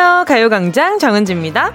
[0.00, 0.24] 안녕하세요.
[0.24, 1.74] 가요광장 정은지입니다.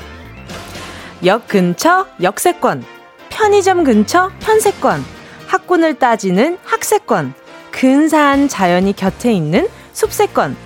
[1.25, 2.83] 역 근처 역세권,
[3.29, 5.05] 편의점 근처 편세권,
[5.45, 7.35] 학군을 따지는 학세권,
[7.69, 10.57] 근사한 자연이 곁에 있는 숲세권,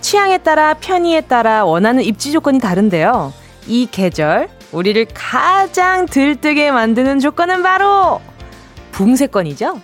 [0.00, 3.32] 취향에 따라 편의에 따라 원하는 입지 조건이 다른데요.
[3.66, 8.20] 이 계절 우리를 가장 들뜨게 만드는 조건은 바로
[8.92, 9.80] 붕세권이죠.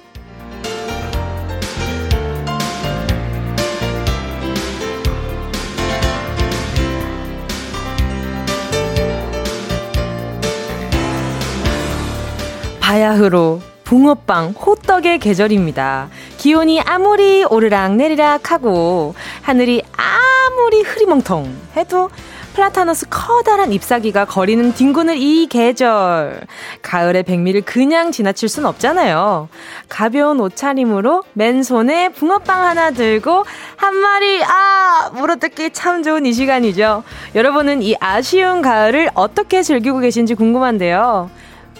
[12.84, 16.10] 바야흐로 붕어빵, 호떡의 계절입니다.
[16.36, 21.46] 기온이 아무리 오르락 내리락 하고 하늘이 아무리 흐리멍텅
[21.78, 22.10] 해도
[22.52, 26.42] 플라타너스 커다란 잎사귀가 거리는 뒹구는 이 계절.
[26.82, 29.48] 가을의 백미를 그냥 지나칠 순 없잖아요.
[29.88, 33.46] 가벼운 옷차림으로 맨손에 붕어빵 하나 들고
[33.76, 35.10] 한 마리, 아!
[35.14, 37.02] 물어뜯기 참 좋은 이 시간이죠.
[37.34, 41.30] 여러분은 이 아쉬운 가을을 어떻게 즐기고 계신지 궁금한데요.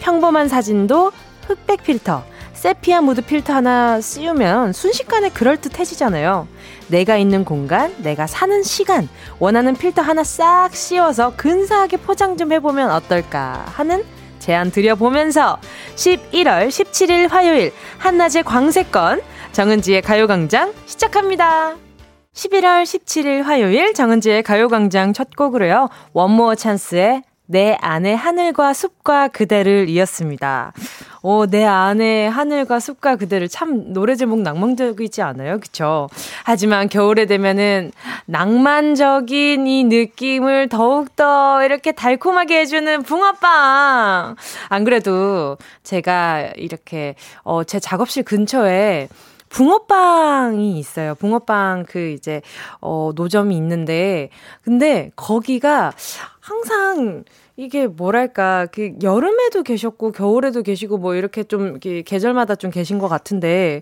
[0.04, 1.12] 평범한 사진도
[1.46, 6.46] 흑백 필터, 세피아 무드 필터 하나 씌우면 순식간에 그럴듯해지잖아요.
[6.88, 12.90] 내가 있는 공간, 내가 사는 시간, 원하는 필터 하나 싹 씌워서 근사하게 포장 좀 해보면
[12.90, 14.04] 어떨까 하는
[14.40, 15.58] 제안 드려보면서
[15.96, 21.76] 11월 17일 화요일 한낮의 광세권 정은지의 가요광장 시작합니다.
[22.34, 25.88] 11월 17일 화요일 정은지의 가요광장 첫 곡으로요.
[26.12, 30.72] 원모어 찬스의 내 안의 하늘과 숲과 그대를 이었습니다.
[31.22, 35.60] 오, 내 안에 하늘과 숲과 그대를 참 노래 제목 낭만적이지 않아요?
[35.60, 36.08] 그쵸?
[36.44, 37.92] 하지만 겨울에 되면은
[38.26, 44.36] 낭만적인 이 느낌을 더욱더 이렇게 달콤하게 해주는 붕어빵!
[44.68, 49.08] 안 그래도 제가 이렇게, 어, 제 작업실 근처에
[49.54, 51.14] 붕어빵이 있어요.
[51.14, 52.42] 붕어빵 그 이제
[52.80, 54.30] 어 노점이 있는데
[54.62, 55.92] 근데 거기가
[56.40, 57.22] 항상
[57.56, 63.06] 이게 뭐랄까 그 여름에도 계셨고 겨울에도 계시고 뭐 이렇게 좀 이렇게 계절마다 좀 계신 것
[63.06, 63.80] 같은데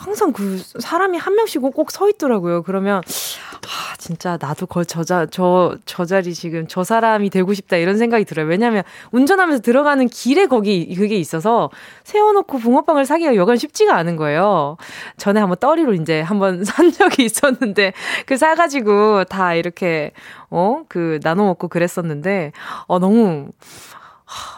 [0.00, 2.62] 항상 그 사람이 한 명씩 꼭 서 있더라고요.
[2.62, 7.98] 그러면 아 진짜 나도 거 저자 저 저 자리 지금 저 사람이 되고 싶다 이런
[7.98, 8.46] 생각이 들어요.
[8.46, 11.70] 왜냐하면 운전하면서 들어가는 길에 거기 그게 있어서
[12.04, 14.76] 세워놓고 붕어빵을 사기가 여간 쉽지가 않은 거예요.
[15.18, 17.92] 전에 한번 떠리로 이제 한번 산 적이 있었는데
[18.26, 20.12] 그 사가지고 다 이렇게
[20.50, 22.52] 어 그 나눠 먹고 그랬었는데
[22.86, 23.48] 어 너무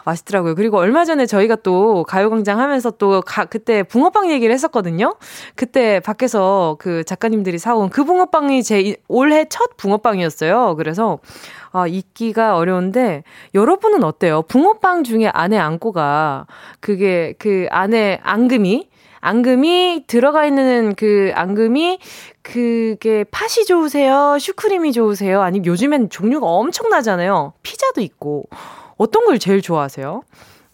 [0.05, 0.55] 맛있더라고요.
[0.55, 5.15] 그리고 얼마 전에 저희가 또 가요광장 하면서 또 가, 그때 붕어빵 얘기를 했었거든요.
[5.55, 10.75] 그때 밖에서 그 작가님들이 사온 그 붕어빵이 제 올해 첫 붕어빵이었어요.
[10.77, 11.19] 그래서
[11.71, 13.23] 아, 잊기가 어려운데
[13.53, 14.43] 여러분은 어때요?
[14.43, 16.45] 붕어빵 중에 안에 앙꼬가
[16.79, 18.89] 그게 그 안에 앙금이
[19.21, 21.97] 앙금이 들어가 있는 그 앙금이
[22.41, 24.37] 그게 팥이 좋으세요?
[24.37, 25.41] 슈크림이 좋으세요?
[25.41, 27.53] 아니면 요즘엔 종류가 엄청나잖아요.
[27.63, 28.49] 피자도 있고.
[28.97, 30.23] 어떤 걸 제일 좋아하세요?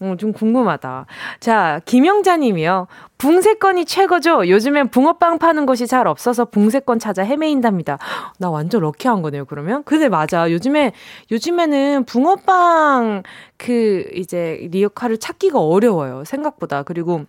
[0.02, 1.04] 어, 좀 궁금하다.
[1.40, 2.86] 자, 김영자 님이요.
[3.18, 4.48] 붕세권이 최고죠.
[4.48, 7.98] 요즘엔 붕어빵 파는 곳이 잘 없어서 붕세권 찾아 헤매인답니다.
[8.38, 9.84] 나 완전 럭키한 거네요, 그러면?
[9.84, 10.50] 근데 맞아.
[10.50, 10.92] 요즘에,
[11.30, 13.24] 요즘에는 붕어빵
[13.58, 16.24] 그 이제 리어카를 찾기가 어려워요.
[16.24, 16.82] 생각보다.
[16.82, 17.26] 그리고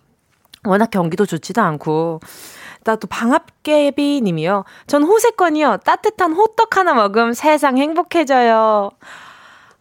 [0.64, 2.20] 워낙 경기도 좋지도 않고.
[2.84, 4.64] 나또 방압개비 님이요.
[4.86, 5.78] 전 호세권이요.
[5.84, 8.90] 따뜻한 호떡 하나 먹음 세상 행복해져요.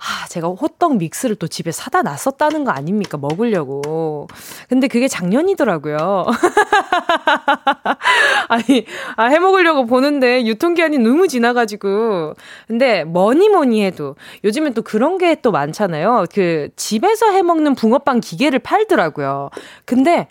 [0.03, 3.17] 아, 제가 호떡 믹스를 또 집에 사다 놨었다는 거 아닙니까?
[3.17, 4.27] 먹으려고.
[4.67, 6.25] 근데 그게 작년이더라고요.
[8.49, 8.85] 아니,
[9.15, 12.33] 아, 해 먹으려고 보는데 유통기한이 너무 지나가지고.
[12.67, 16.25] 근데 뭐니 뭐니 해도 요즘엔 또 그런 게 또 많잖아요.
[16.33, 19.49] 그 집에서 해 먹는 붕어빵 기계를 팔더라고요.
[19.85, 20.27] 근데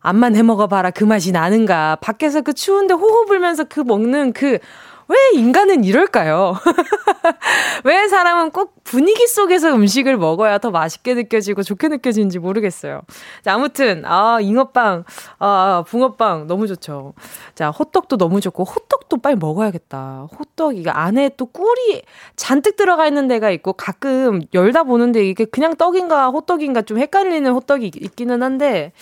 [0.00, 1.96] 암만 해 먹어봐라 그 맛이 나는가.
[2.00, 4.58] 밖에서 그 추운데 호호 불면서 그 먹는 그
[5.12, 6.54] 왜 인간은 이럴까요?
[7.84, 13.02] 왜 사람은 꼭 분위기 속에서 음식을 먹어야 더 맛있게 느껴지고 좋게 느껴지는지 모르겠어요.
[13.42, 15.04] 자, 아무튼, 아, 잉어빵,
[15.38, 17.12] 아, 붕어빵 너무 좋죠.
[17.54, 20.28] 자, 호떡도 너무 좋고, 호떡도 빨리 먹어야겠다.
[20.38, 22.02] 호떡, 이게 안에 또 꿀이
[22.36, 27.92] 잔뜩 들어가 있는 데가 있고, 가끔 열다 보는데 이게 그냥 떡인가 호떡인가 좀 헷갈리는 호떡이
[27.94, 28.92] 있기는 한데,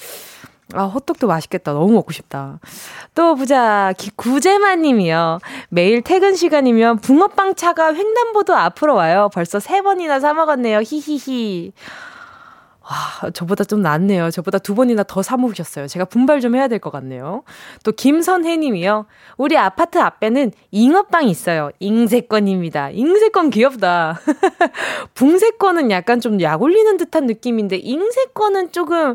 [0.74, 1.72] 아, 호떡도 맛있겠다.
[1.72, 2.60] 너무 먹고 싶다.
[3.14, 3.92] 또 보자.
[4.16, 5.40] 구제만 님이요.
[5.68, 9.30] 매일 퇴근 시간이면 붕어빵 차가 횡단보도 앞으로 와요.
[9.32, 10.80] 벌써 세 번이나 사 먹었네요.
[10.80, 11.72] 히히히.
[12.82, 14.32] 와, 저보다 좀 낫네요.
[14.32, 15.86] 저보다 두 번이나 더 사먹으셨어요.
[15.86, 17.44] 제가 분발 좀 해야 될 것 같네요.
[17.84, 19.06] 또 김선혜 님이요.
[19.36, 21.70] 우리 아파트 앞에는 잉어빵 있어요.
[21.78, 22.90] 잉세권입니다.
[22.90, 24.18] 잉세권 귀엽다.
[25.14, 29.14] 붕세권은 약간 좀 약 올리는 듯한 느낌인데 잉세권은 조금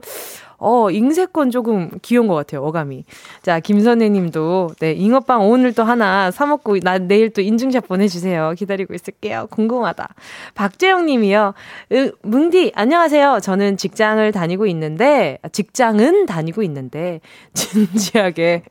[0.57, 3.05] 어, 잉세권 조금 귀여운 것 같아요, 어감이.
[3.41, 8.53] 자, 김선혜 님도, 네, 잉어빵 오늘 또 하나 사먹고, 나 내일 또 인증샷 보내주세요.
[8.57, 9.47] 기다리고 있을게요.
[9.51, 10.13] 궁금하다.
[10.55, 11.53] 박재영 님이요.
[11.91, 13.39] 으, 뭉디, 안녕하세요.
[13.41, 17.19] 저는 직장을 다니고 있는데, 아, 직장은 다니고 있는데,
[17.53, 18.63] 진지하게.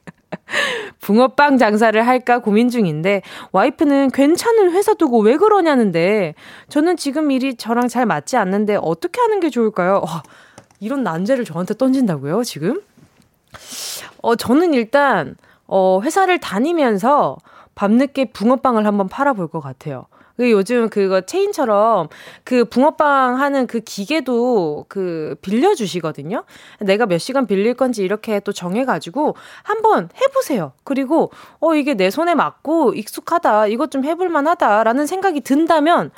[1.01, 3.23] 붕어빵 장사를 할까 고민 중인데
[3.53, 6.35] 와이프는 괜찮은 회사 두고 왜 그러냐는데
[6.69, 10.03] 저는 지금 일이 저랑 잘 맞지 않는데 어떻게 하는 게 좋을까요?
[10.05, 10.23] 와,
[10.81, 12.81] 이런 난제를 저한테 던진다고요, 지금?
[14.23, 15.37] 어, 저는 일단
[15.67, 17.39] 어, 회사를 다니면서
[17.75, 20.07] 밤늦게 붕어빵을 한번 팔아볼 것 같아요.
[20.37, 22.09] 그 요즘 그거 체인처럼
[22.43, 26.45] 그 붕어빵 하는 그 기계도 그 빌려주시거든요.
[26.81, 30.73] 내가 몇 시간 빌릴 건지 이렇게 또 정해가지고 한번 해보세요.
[30.83, 31.31] 그리고
[31.61, 33.69] 어, 이게 내 손에 맞고 익숙하다.
[33.69, 36.11] 이것 좀 해볼만 하다라는 생각이 든다면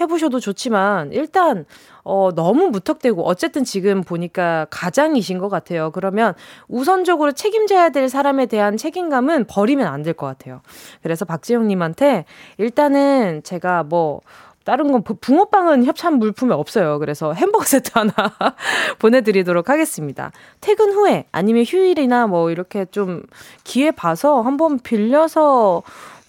[0.00, 1.64] 해보셔도 좋지만 일단
[2.02, 5.90] 어, 너무 무턱대고 어쨌든 지금 보니까 가장이신 것 같아요.
[5.92, 6.34] 그러면
[6.68, 10.60] 우선적으로 책임져야 될 사람에 대한 책임감은 버리면 안 될 것 같아요.
[11.02, 12.24] 그래서 박지영님한테
[12.58, 14.20] 일단은 제가 뭐
[14.64, 16.98] 다른 건 붕어빵은 협찬 물품이 없어요.
[16.98, 18.12] 그래서 햄버거 세트 하나
[18.98, 20.32] 보내드리도록 하겠습니다.
[20.60, 23.22] 퇴근 후에 아니면 휴일이나 뭐 이렇게 좀
[23.62, 25.82] 기회 봐서 한번 빌려서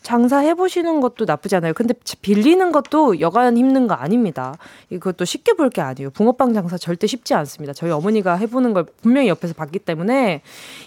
[0.05, 1.73] 장사해 보시는 것도 나쁘지 않아요.
[1.73, 4.53] 근데 빌리는 것도 여간 힘든 거 아닙니다.
[4.91, 6.11] 이것도 쉽게 볼 게 아니에요.
[6.11, 7.73] 붕어빵 장사 절대 쉽지 않습니다.
[7.73, 10.41] 저희 어머니가 해보는 걸 분명히 옆에서 봤기 때문에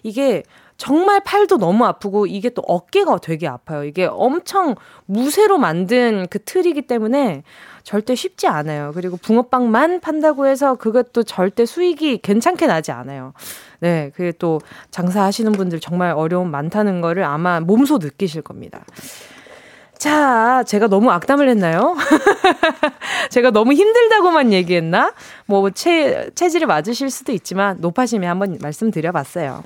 [0.05, 0.44] 이게
[0.76, 3.82] 정말 팔도 너무 아프고 이게 또 어깨가 되게 아파요.
[3.82, 4.76] 이게 엄청
[5.06, 7.43] 무쇠로 만든 그 틀이기 때문에
[7.88, 8.93] 절대 쉽지 않아요.
[8.94, 13.32] 그리고 붕어빵만 판다고 해서 그것도 절대 수익이 괜찮게 나지 않아요.
[13.81, 18.85] 네, 그게 또 장사하시는 분들 정말 어려움 많다는 거를 아마 몸소 느끼실 겁니다.
[19.96, 21.96] 자, 제가 너무 악담을 했나요?
[23.31, 25.14] 제가 너무 힘들다고만 얘기했나?
[25.46, 29.62] 뭐, 체, 체질이 맞으실 수도 있지만, 높아심에 한번 말씀드려봤어요.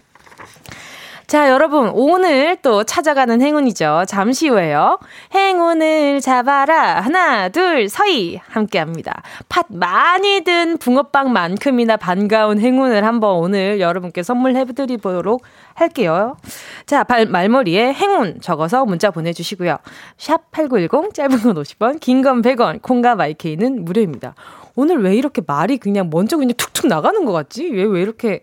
[1.32, 4.04] 자, 여러분, 오늘 또 찾아가는 행운이죠.
[4.06, 4.98] 잠시 후에요.
[5.34, 7.00] 행운을 잡아라.
[7.00, 8.38] 하나, 둘, 서희.
[8.46, 9.22] 함께 합니다.
[9.48, 15.40] 팥 많이 든 붕어빵만큼이나 반가운 행운을 한번 오늘 여러분께 선물해드리도록
[15.72, 16.36] 할게요.
[16.84, 19.78] 자, 발, 말머리에 행운 적어서 문자 보내주시고요.
[20.18, 24.34] 샵 8910, 짧은 건 50원, 긴 건 100원, 콩과 마이케이는 무료입니다.
[24.76, 27.70] 오늘 왜 이렇게 말이 그냥 먼저 그냥 툭툭 나가는 것 같지?
[27.70, 28.42] 왜, 왜 이렇게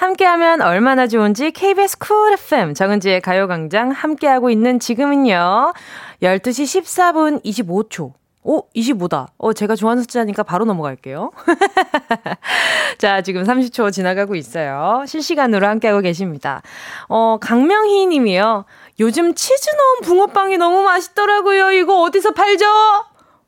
[0.00, 5.74] 함께하면 얼마나 좋은지 KBS 쿨 FM 정은지의 가요광장 함께하고 있는 지금은요.
[6.22, 8.12] 12시 14분 25초.
[8.42, 9.26] 오, 25다.
[9.36, 11.32] 어, 제가 좋아하는 숫자니까 바로 넘어갈게요.
[12.96, 15.04] 자, 지금 30초 지나가고 있어요.
[15.06, 16.62] 실시간으로 함께하고 계십니다.
[17.10, 18.64] 어, 강명희 님이요.
[19.00, 21.72] 요즘 치즈 넣은 붕어빵이 너무 맛있더라고요.
[21.72, 22.64] 이거 어디서 팔죠?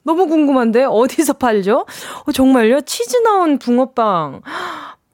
[0.04, 0.84] 너무 궁금한데?
[0.84, 1.86] 어디서 팔죠?
[2.26, 2.82] 어, 정말요?
[2.82, 4.42] 치즈 넣은 붕어빵.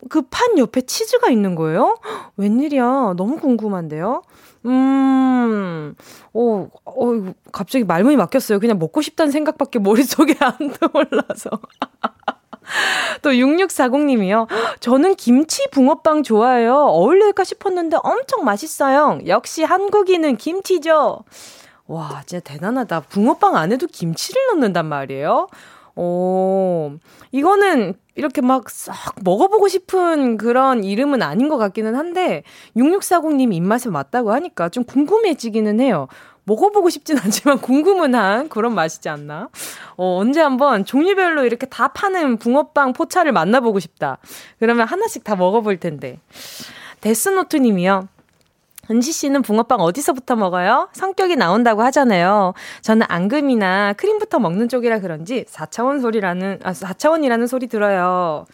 [0.09, 1.97] 그 판 옆에 치즈가 있는 거예요?
[2.37, 3.14] 웬일이야.
[3.17, 4.23] 너무 궁금한데요?
[4.67, 5.95] 음,
[6.33, 8.61] 오, 어, 갑자기 말문이 막혔어요.
[8.61, 11.50] 그냥 먹고 싶다는 생각밖에 머릿속에 안 떠올라서.
[13.23, 14.47] 또 6640님이요.
[14.81, 16.75] 저는 김치 붕어빵 좋아해요.
[16.75, 19.21] 어울릴까 싶었는데 엄청 맛있어요.
[19.26, 21.25] 역시 한국인은 김치죠.
[21.87, 23.00] 와, 진짜 대단하다.
[23.09, 25.49] 붕어빵 안에도 김치를 넣는단 말이에요.
[26.00, 26.93] 오,
[27.33, 32.45] 이거는 이렇게 막 싹 먹어보고 싶은 그런 이름은 아닌 것 같기는 한데,
[32.76, 36.07] 6640님 입맛에 맞다고 하니까 좀 궁금해지기는 해요.
[36.45, 39.49] 먹어보고 싶진 않지만 궁금은 한 그런 맛이지 않나?
[39.97, 44.19] 어, 언제 한번 종류별로 이렇게 다 파는 붕어빵 포차를 만나보고 싶다.
[44.61, 46.21] 그러면 하나씩 다 먹어볼 텐데.
[47.00, 48.09] 데스노트 님이요.
[48.90, 50.88] 은지 씨는 붕어빵 어디서부터 먹어요?
[50.92, 52.54] 성격이 나온다고 하잖아요.
[52.83, 58.47] 저는 앙금이나 크림부터 먹는 쪽이라 그런지 4차원 소리라는, 아, 4차원이라는 소리 들어요.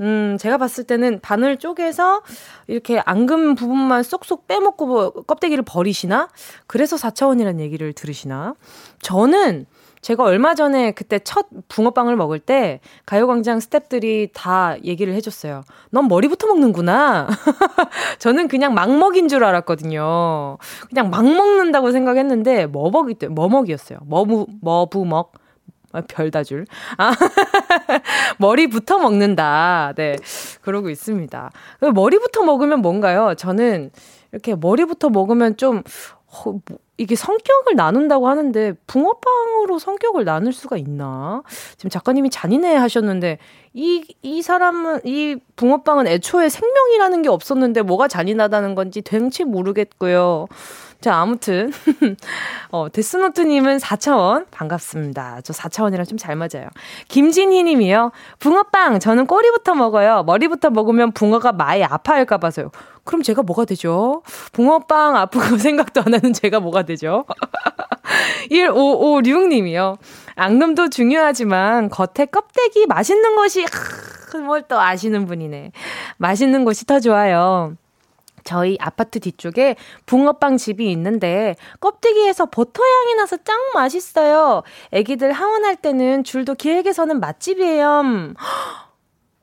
[0.00, 2.22] 음, 제가 봤을 때는 바늘 쪼개서
[2.66, 6.28] 이렇게 앙금 부분만 쏙쏙 빼먹고 뭐 껍데기를 버리시나?
[6.66, 8.54] 그래서 4차원이라는 얘기를 들으시나?
[9.02, 9.66] 저는
[10.04, 15.62] 제가 얼마 전에 그때 첫 붕어빵을 먹을 때 가요광장 스탭들이 다 얘기를 해줬어요.
[15.88, 17.26] 넌 머리부터 먹는구나.
[18.20, 20.58] 저는 그냥 막 먹인 줄 알았거든요.
[20.90, 24.00] 그냥 막 먹는다고 생각했는데 머먹이 때 머먹이었어요.
[24.04, 25.32] 머부 머부먹
[25.92, 26.66] 아, 별다줄.
[26.98, 27.12] 아,
[28.38, 29.94] 머리부터 먹는다.
[29.96, 30.16] 네.
[30.60, 31.50] 그러고 있습니다.
[31.80, 33.34] 그 머리부터 먹으면 뭔가요?
[33.38, 33.90] 저는
[34.32, 35.82] 이렇게 머리부터 먹으면 좀,
[36.26, 36.60] 어, 뭐,
[36.96, 41.42] 이게 성격을 나눈다고 하는데 붕어빵으로 성격을 나눌 수가 있나?
[41.76, 43.38] 지금 작가님이 잔인해 하셨는데
[43.72, 50.46] 이, 이 사람은, 이 붕어빵은 애초에 생명이라는 게 없었는데 뭐가 잔인하다는 건지 된치 모르겠고요.
[51.00, 51.70] 자, 아무튼.
[52.70, 54.46] 어, 데스노트님은 4차원.
[54.50, 55.40] 반갑습니다.
[55.42, 56.68] 저 4차원이랑 좀 잘 맞아요.
[57.08, 58.12] 김진희 님이요.
[58.38, 60.22] 붕어빵, 저는 꼬리부터 먹어요.
[60.22, 62.70] 머리부터 먹으면 붕어가 많이 아파할까 봐서요.
[63.04, 64.22] 그럼 제가 뭐가 되죠?
[64.52, 67.24] 붕어빵 아프고 생각도 안 하는 제가 뭐가 되죠?
[68.50, 69.98] 1556님이요.
[70.36, 73.64] 앙금도 중요하지만 겉에 껍데기 맛있는 것이,
[74.44, 75.72] 뭘 또 아시는 분이네.
[76.18, 77.76] 맛있는 것이 더 좋아요.
[78.42, 79.74] 저희 아파트 뒤쪽에
[80.06, 84.62] 붕어빵 집이 있는데 껍데기에서 버터 향이 나서 짱 맛있어요.
[84.92, 88.34] 애기들 하원할 때는 줄도 길게 서는 맛집이에요.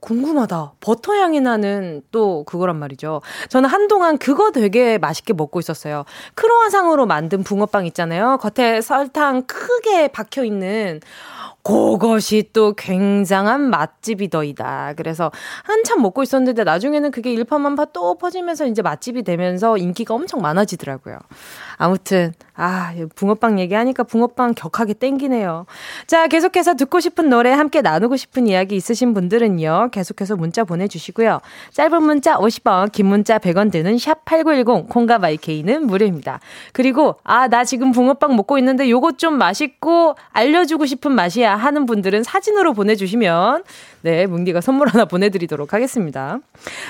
[0.01, 0.73] 궁금하다.
[0.79, 3.21] 버터 향이 나는 또 그거란 말이죠.
[3.49, 6.05] 저는 한동안 그거 되게 맛있게 먹고 있었어요.
[6.35, 8.37] 크로아상으로 만든 붕어빵 있잖아요.
[8.41, 10.99] 겉에 설탕 크게 박혀 있는
[11.63, 14.93] 그것이 또 굉장한 맛집이더이다.
[14.97, 15.31] 그래서
[15.63, 21.17] 한참 먹고 있었는데 나중에는 그게 일파만파 또 퍼지면서 이제 맛집이 되면서 인기가 엄청 많아지더라고요.
[21.77, 25.65] 아무튼 아, 붕어빵 얘기하니까 붕어빵 격하게 땡기네요.
[26.05, 29.89] 자, 계속해서 듣고 싶은 노래 함께 나누고 싶은 이야기 있으신 분들은요.
[29.91, 31.39] 계속해서 문자 보내주시고요.
[31.71, 36.39] 짧은 문자 50원, 긴 문자 100원 드는 샵 8910, 콩과 마이케이는 무료입니다.
[36.71, 42.23] 그리고, 아, 나 지금 붕어빵 먹고 있는데 요것 좀 맛있고 알려주고 싶은 맛이야 하는 분들은
[42.23, 43.63] 사진으로 보내주시면,
[44.01, 46.39] 네, 뭉디가 선물 하나 보내드리도록 하겠습니다.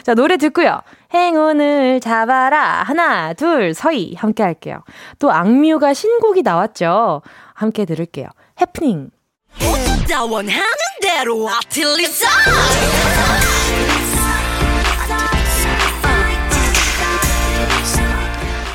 [0.03, 0.81] 자, 노래 듣고요.
[1.13, 2.83] 행운을 잡아라.
[2.83, 4.15] 하나, 둘, 서희.
[4.15, 4.83] 함께 할게요.
[5.19, 7.21] 또 악뮤가 신곡이 나왔죠.
[7.53, 8.27] 함께 들을게요.
[8.59, 9.09] 해프닝.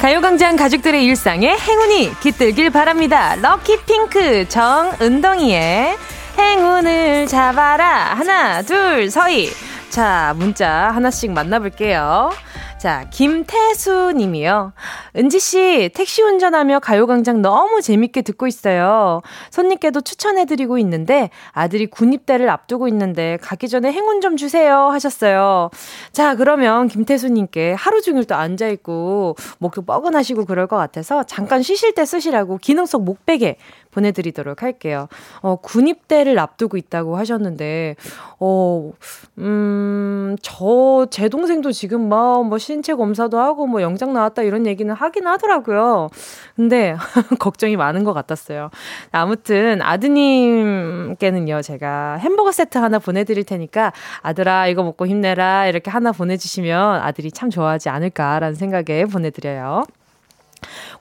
[0.06, 3.34] 가요광장 가족들의 일상에 행운이 깃들길 바랍니다.
[3.42, 5.96] 럭키핑크 정은동이의
[6.38, 8.14] 행운을 잡아라.
[8.14, 9.50] 하나, 둘, 서희.
[9.90, 12.30] 자, 문자 하나씩 만나볼게요.
[12.78, 14.72] 자, 김태수 님이요.
[15.16, 19.22] 은지 씨, 택시 운전하며 가요광장 너무 재밌게 듣고 있어요.
[19.50, 24.88] 손님께도 추천해드리고 있는데, 아들이 군입대를 앞두고 있는데, 가기 전에 행운 좀 주세요.
[24.90, 25.70] 하셨어요.
[26.12, 31.94] 자, 그러면 김태수 님께 하루 종일 또 앉아있고, 목도 뻐근하시고 그럴 것 같아서, 잠깐 쉬실
[31.94, 33.56] 때 쓰시라고 기능 속 목베개
[33.96, 35.08] 보내드리도록 할게요.
[35.40, 37.96] 어, 군입대를 앞두고 있다고 하셨는데,
[38.38, 38.92] 어,
[39.38, 44.92] 음, 저, 제 동생도 지금 막, 뭐, 신체 검사도 하고, 뭐, 영장 나왔다 이런 얘기는
[44.92, 46.10] 하긴 하더라고요.
[46.54, 46.96] 근데,
[47.40, 48.70] 걱정이 많은 것 같았어요.
[49.12, 57.00] 아무튼, 아드님께는요, 제가 햄버거 세트 하나 보내드릴 테니까, 아들아, 이거 먹고 힘내라, 이렇게 하나 보내주시면
[57.00, 59.84] 아들이 참 좋아하지 않을까라는 생각에 보내드려요.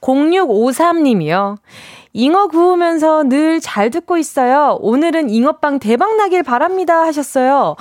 [0.02, 1.58] 0653님이요.
[2.18, 4.78] 잉어 구우면서 늘 잘 듣고 있어요.
[4.80, 7.76] 오늘은 잉어빵 대박 나길 바랍니다 하셨어요.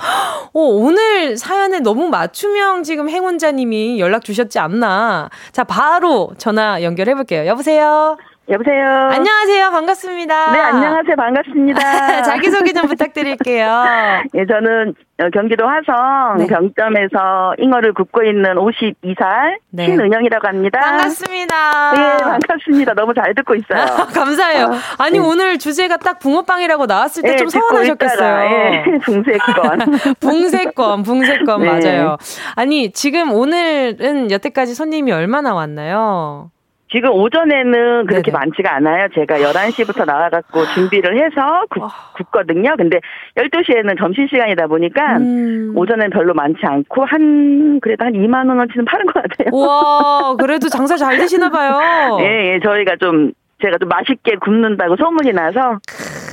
[0.53, 5.29] 오, 오늘 사연에 너무 맞춤형 지금 행운자님이 연락 주셨지 않나.
[5.53, 7.45] 자, 바로 전화 연결해 볼게요.
[7.45, 8.17] 여보세요?
[8.47, 8.85] 여보세요.
[9.09, 9.71] 안녕하세요.
[9.71, 10.51] 반갑습니다.
[10.51, 11.15] 네, 안녕하세요.
[11.15, 12.21] 반갑습니다.
[12.23, 13.65] 자기소개 좀 부탁드릴게요.
[14.35, 16.47] 예, 저는 어, 경기도 화성 네.
[16.47, 19.85] 병점에서 잉어를 굽고 있는 52살 네.
[19.87, 20.79] 신은영이라고 합니다.
[20.79, 21.93] 반갑습니다.
[21.97, 22.93] 예, 반갑습니다.
[22.93, 23.81] 너무 잘 듣고 있어요.
[23.81, 24.65] 아, 감사해요.
[24.65, 25.25] 어, 아니, 네.
[25.25, 28.51] 오늘 주제가 딱 붕어빵이라고 나왔을 때좀 예, 서운하셨겠어요.
[28.51, 29.79] 예, 붕세권.
[30.19, 31.67] 붕세권, 붕세권, 네.
[31.67, 32.17] 맞아요.
[32.55, 36.51] 아니, 지금 오늘은 여태까지 손님이 얼마나 왔나요?
[36.91, 38.37] 지금 오전에는 그렇게 네네.
[38.37, 39.07] 많지가 않아요.
[39.15, 41.83] 제가 11시부터 나와갖고 준비를 해서 굽,
[42.15, 42.75] 굽거든요.
[42.77, 42.99] 근데
[43.37, 45.73] 12시에는 점심시간이다 보니까 음.
[45.75, 49.49] 오전엔 별로 많지 않고 한, 그래도 한 2만원어치는 파는 것 같아요.
[49.51, 52.17] 와, 그래도 장사 잘 되시나 봐요.
[52.21, 53.31] 예, 예, 저희가 좀
[53.61, 55.79] 제가 좀 맛있게 굽는다고 소문이 나서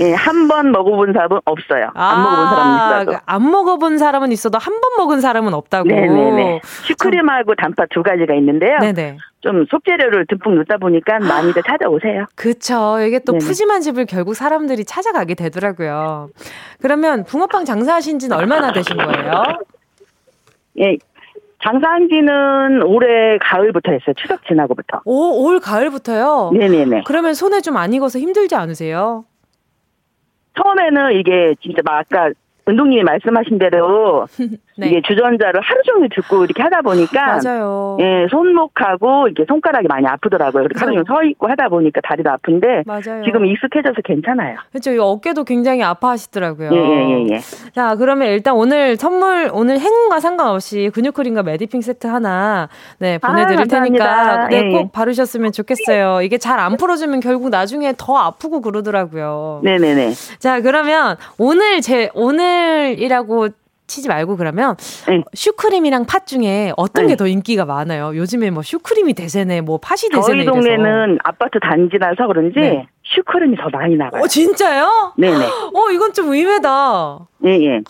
[0.01, 1.91] 예, 한 번 먹어본 사람은 없어요.
[1.95, 3.19] 안 아, 먹어본 사람은 있어도.
[3.27, 5.89] 안 먹어본 사람은 있어도 한 번 먹은 사람은 없다고.
[5.89, 6.61] 네네네.
[6.65, 8.79] 슈크림하고 단팥 두 가지가 있는데요.
[8.81, 9.19] 네네.
[9.41, 12.25] 좀 속재료를 듬뿍 넣다 보니까 많이들 찾아오세요.
[12.35, 12.99] 그쵸.
[13.07, 13.45] 이게 또 네네.
[13.45, 16.31] 푸짐한 집을 결국 사람들이 찾아가게 되더라고요.
[16.81, 19.43] 그러면 붕어빵 장사하신 지는 얼마나 되신 거예요?
[20.79, 20.97] 예,
[21.65, 24.15] 장사한 지는 올해 가을부터 했어요.
[24.17, 25.03] 추석 지나고부터.
[25.05, 26.51] 오, 올 가을부터요?
[26.55, 27.03] 네네네.
[27.07, 29.25] 그러면 손에 좀 안 익어서 힘들지 않으세요?
[30.57, 32.31] 처음에는 이게 진짜 막 아까
[32.69, 34.27] 은동님이 말씀하신 대로
[34.77, 34.87] 네.
[34.89, 37.99] 이게 주전자를 하루 종일 듣고 이렇게 하다 보니까 맞아요.
[38.01, 40.63] 예, 손목하고 이게 손가락이 많이 아프더라고요.
[40.65, 43.23] 그렇게 하루 종일 서 있고 하다 보니까 다리도 아픈데 맞아요.
[43.25, 44.57] 지금 익숙해져서 괜찮아요.
[44.71, 44.93] 그렇죠.
[44.93, 46.71] 이 어깨도 굉장히 아파하시더라고요.
[46.73, 47.39] 예, 예, 예, 예.
[47.75, 53.47] 자, 그러면 일단 오늘 선물 오늘 행운과 상관없이 근육 크림과 메디핑 세트 하나 네, 보내
[53.47, 54.89] 드릴 아, 테니까 네, 예, 꼭 예.
[54.93, 56.23] 바르셨으면 좋겠어요.
[56.23, 59.63] 이게 잘 안 풀어주면 결국 나중에 더 아프고 그러더라고요.
[59.65, 60.13] 네, 네, 네.
[60.39, 63.49] 자, 그러면 오늘 제 오늘이라고
[63.93, 65.23] 치지 말고 그러면 네.
[65.35, 67.13] 슈크림이랑 팥 중에 어떤 네.
[67.13, 68.17] 게더 인기가 많아요?
[68.17, 70.45] 요즘에 뭐 슈크림이 대세네, 뭐 팥이 대세네.
[70.45, 71.19] 저희 동네는 이래서.
[71.25, 72.87] 아파트 단지라서 그런지 네.
[73.15, 74.23] 슈크림이 더 많이 나가요.
[74.23, 75.15] 어, 진짜요?
[75.17, 75.45] 네네.
[75.75, 77.19] 어, 이건 좀 의외다.
[77.45, 77.81] 예, 예.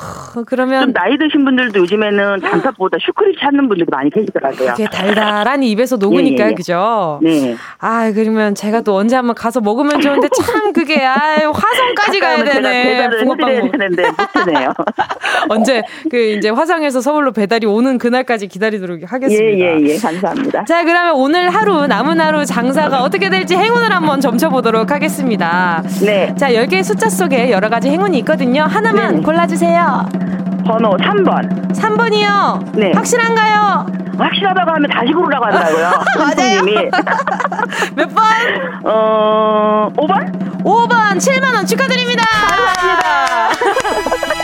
[0.47, 0.83] 그러면.
[0.85, 4.73] 좀 나이 드신 분들도 요즘에는 단팥보다 슈크림 찾는 분들이 많이 계시더라고요.
[4.75, 6.55] 이게 달달한 입에서 녹으니까, 예, 예, 예.
[6.55, 7.21] 그죠?
[7.23, 7.55] 네.
[7.79, 13.09] 아, 그러면 제가 또 언제 한번 가서 먹으면 좋은데 참 그게, 아 화성까지 가야 되네.
[13.25, 14.73] 붕어빵 되는데 못하네요.
[15.49, 19.45] 언제 그 이제 화성에서 서울로 배달이 오는 그날까지 기다리도록 하겠습니다.
[19.45, 19.99] 예, 예, 예.
[19.99, 20.64] 감사합니다.
[20.64, 25.12] 자, 그러면 오늘 하루, 남은 하루 장사가 어떻게 될지 행운을 한번 점쳐보도록 하겠습니다.
[25.12, 25.83] 하겠습니다.
[26.04, 26.35] 네.
[26.37, 28.62] 자, 10개의 숫자 속에 여러 가지 행운이 있거든요.
[28.62, 29.23] 하나만 네.
[29.23, 30.09] 골라주세요.
[30.66, 31.73] 번호 3번.
[31.73, 32.76] 3번이요?
[32.76, 32.92] 네.
[32.95, 33.87] 확실한가요?
[34.19, 35.90] 확실하다고 하면 다시 고르라고 하더라고요.
[36.19, 36.62] 맞아요.
[37.97, 38.25] 몇 번?
[38.85, 40.62] 어, 5번?
[40.64, 42.25] 5번 7만원 축하드립니다.
[42.26, 43.49] 감사합니다.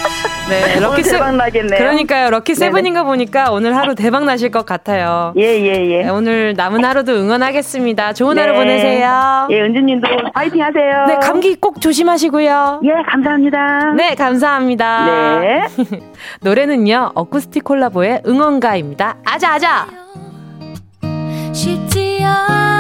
[0.48, 1.78] 네, 럭키 세 대박 나겠네요.
[1.78, 2.30] 그러니까요.
[2.30, 5.32] 럭키 세븐인가 보니까 오늘 하루 대박 나실 것 같아요.
[5.36, 6.02] 예, 예, 예.
[6.04, 8.14] 네, 오늘 남은 하루도 응원하겠습니다.
[8.14, 8.42] 좋은 네.
[8.42, 9.48] 하루 보내세요.
[9.50, 11.06] 예, 은주님도 파이팅 하세요.
[11.06, 12.80] 네, 감기 꼭 조심하시고요.
[12.84, 13.92] 예, 감사합니다.
[13.96, 15.40] 네, 감사합니다.
[15.40, 15.66] 네.
[16.40, 19.16] 노래는요, 어쿠스틱 콜라보의 응원가입니다.
[19.26, 19.86] 아자, 아자!
[21.52, 22.77] 쉽지 않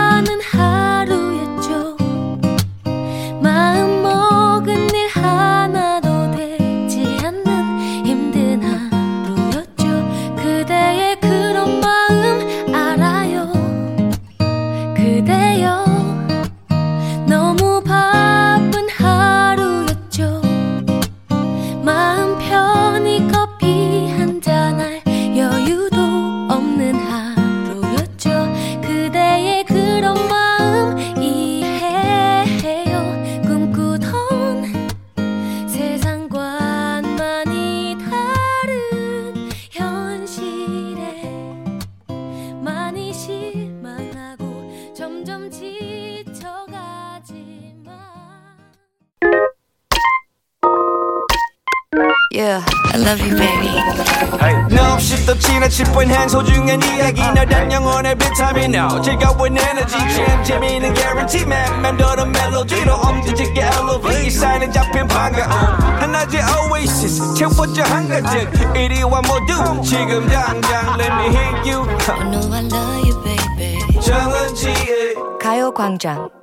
[55.78, 57.22] 10 point hands hold you and the aggie.
[57.38, 59.00] No damn young on every time you know.
[59.00, 61.82] Check out with energy, champ, Jimmy, and guarantee, man.
[61.82, 64.32] Man, do the melody, no, um, did you get a little bit?
[64.32, 66.02] Sign and jump in, panga, um.
[66.02, 68.48] And I did oasis, check what your hunger did.
[68.74, 69.54] 81 more do,
[69.88, 70.58] check them down,
[70.98, 71.86] let me hit you.
[72.10, 73.78] I know I love you, baby.
[74.00, 76.37] 정은지의 가요광장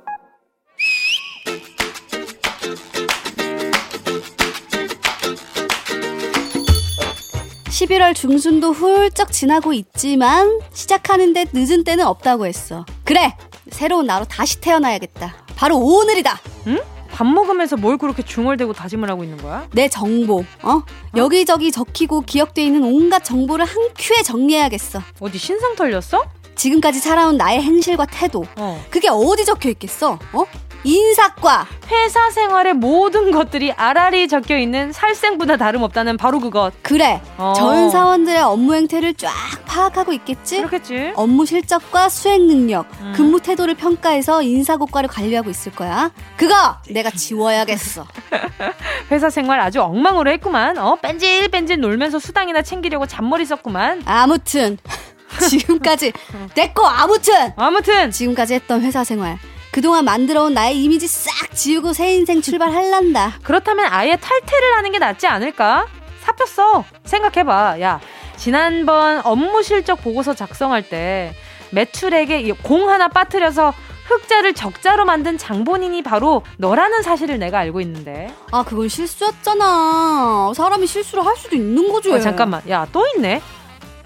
[7.76, 12.86] 11월 중순도 훌쩍 지나고 있지만 시작하는데 늦은 때는 없다고 했어.
[13.04, 13.36] 그래!
[13.70, 15.34] 새로운 나로 다시 태어나야겠다.
[15.56, 16.40] 바로 오늘이다!
[16.68, 16.80] 응?
[17.10, 19.68] 밥 먹으면서 뭘 그렇게 중얼대고 다짐을 하고 있는 거야?
[19.72, 20.70] 내 정보, 어?
[20.70, 20.82] 어?
[21.16, 25.02] 여기저기 적히고 기억돼 있는 온갖 정보를 한 큐에 정리해야겠어.
[25.20, 26.24] 어디 신상 털렸어?
[26.54, 28.46] 지금까지 살아온 나의 행실과 태도.
[28.56, 28.82] 어.
[28.88, 30.18] 그게 어디 적혀 있겠어?
[30.32, 30.44] 어?
[30.86, 36.72] 인사과 회사 생활의 모든 것들이 알알이 적혀 있는 살생보다 다름없다는 바로 그것.
[36.82, 37.20] 그래.
[37.38, 37.52] 어.
[37.56, 39.32] 전 사원들의 업무 행태를 쫙
[39.66, 40.58] 파악하고 있겠지?
[40.58, 41.12] 그렇겠지.
[41.16, 43.12] 업무 실적과 수행 능력, 음.
[43.16, 46.12] 근무 태도를 평가해서 인사고과를 관리하고 있을 거야.
[46.36, 48.06] 그거 내가 지워야겠어.
[49.10, 50.78] 회사 생활 아주 엉망으로 했구만.
[50.78, 54.02] 어, 뺀질뺀질 놀면서 수당이나 챙기려고 잔머리 썼구만.
[54.06, 54.78] 아무튼
[55.50, 56.12] 지금까지
[56.54, 59.36] 됐고 아무튼 아무튼 지금까지 했던 회사 생활
[59.76, 63.34] 그동안 만들어온 나의 이미지 싹 지우고 새 인생 출발할란다.
[63.44, 65.86] 그렇다면 아예 탈퇴를 하는 게 낫지 않을까?
[66.22, 66.82] 사표 써.
[67.04, 67.82] 생각해봐.
[67.82, 68.00] 야,
[68.38, 71.34] 지난번 업무 실적 보고서 작성할 때
[71.72, 73.74] 매출액에 공 하나 빠뜨려서
[74.06, 78.32] 흑자를 적자로 만든 장본인이 바로 너라는 사실을 내가 알고 있는데.
[78.52, 80.52] 아, 그건 실수였잖아.
[80.56, 82.14] 사람이 실수를 할 수도 있는 거죠.
[82.14, 82.62] 어, 잠깐만.
[82.70, 83.42] 야, 또 있네.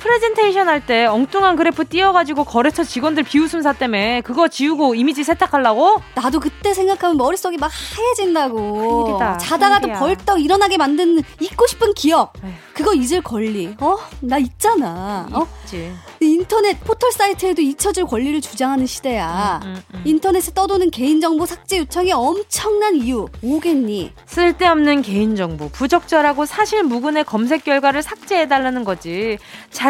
[0.01, 6.01] 프레젠테이션 할 때 엉뚱한 그래프 띄워가지고 거래처 직원들 비웃음 사 때문에 그거 지우고 이미지 세탁하려고?
[6.15, 9.05] 나도 그때 생각하면 머릿속이 막 하얘진다고.
[9.05, 9.37] 큰일이다.
[9.37, 9.99] 자다가도 큰일이야.
[10.01, 12.33] 벌떡 일어나게 만드는 잊고 싶은 기억.
[12.43, 12.53] 에휴.
[12.73, 13.77] 그거 잊을 권리.
[13.79, 13.99] 어?
[14.21, 15.29] 나 있잖아.
[15.33, 15.47] 어?
[15.65, 15.93] 있지.
[16.21, 19.61] 인터넷 포털 사이트에도 잊혀질 권리를 주장하는 시대야.
[19.65, 20.03] 음, 음, 음.
[20.07, 24.13] 인터넷에 떠도는 개인정보 삭제 요청이 엄청난 이유 오겠니?
[24.27, 29.39] 쓸데없는 개인정보, 부적절하고 사실 무근의 검색 결과를 삭제해달라는 거지.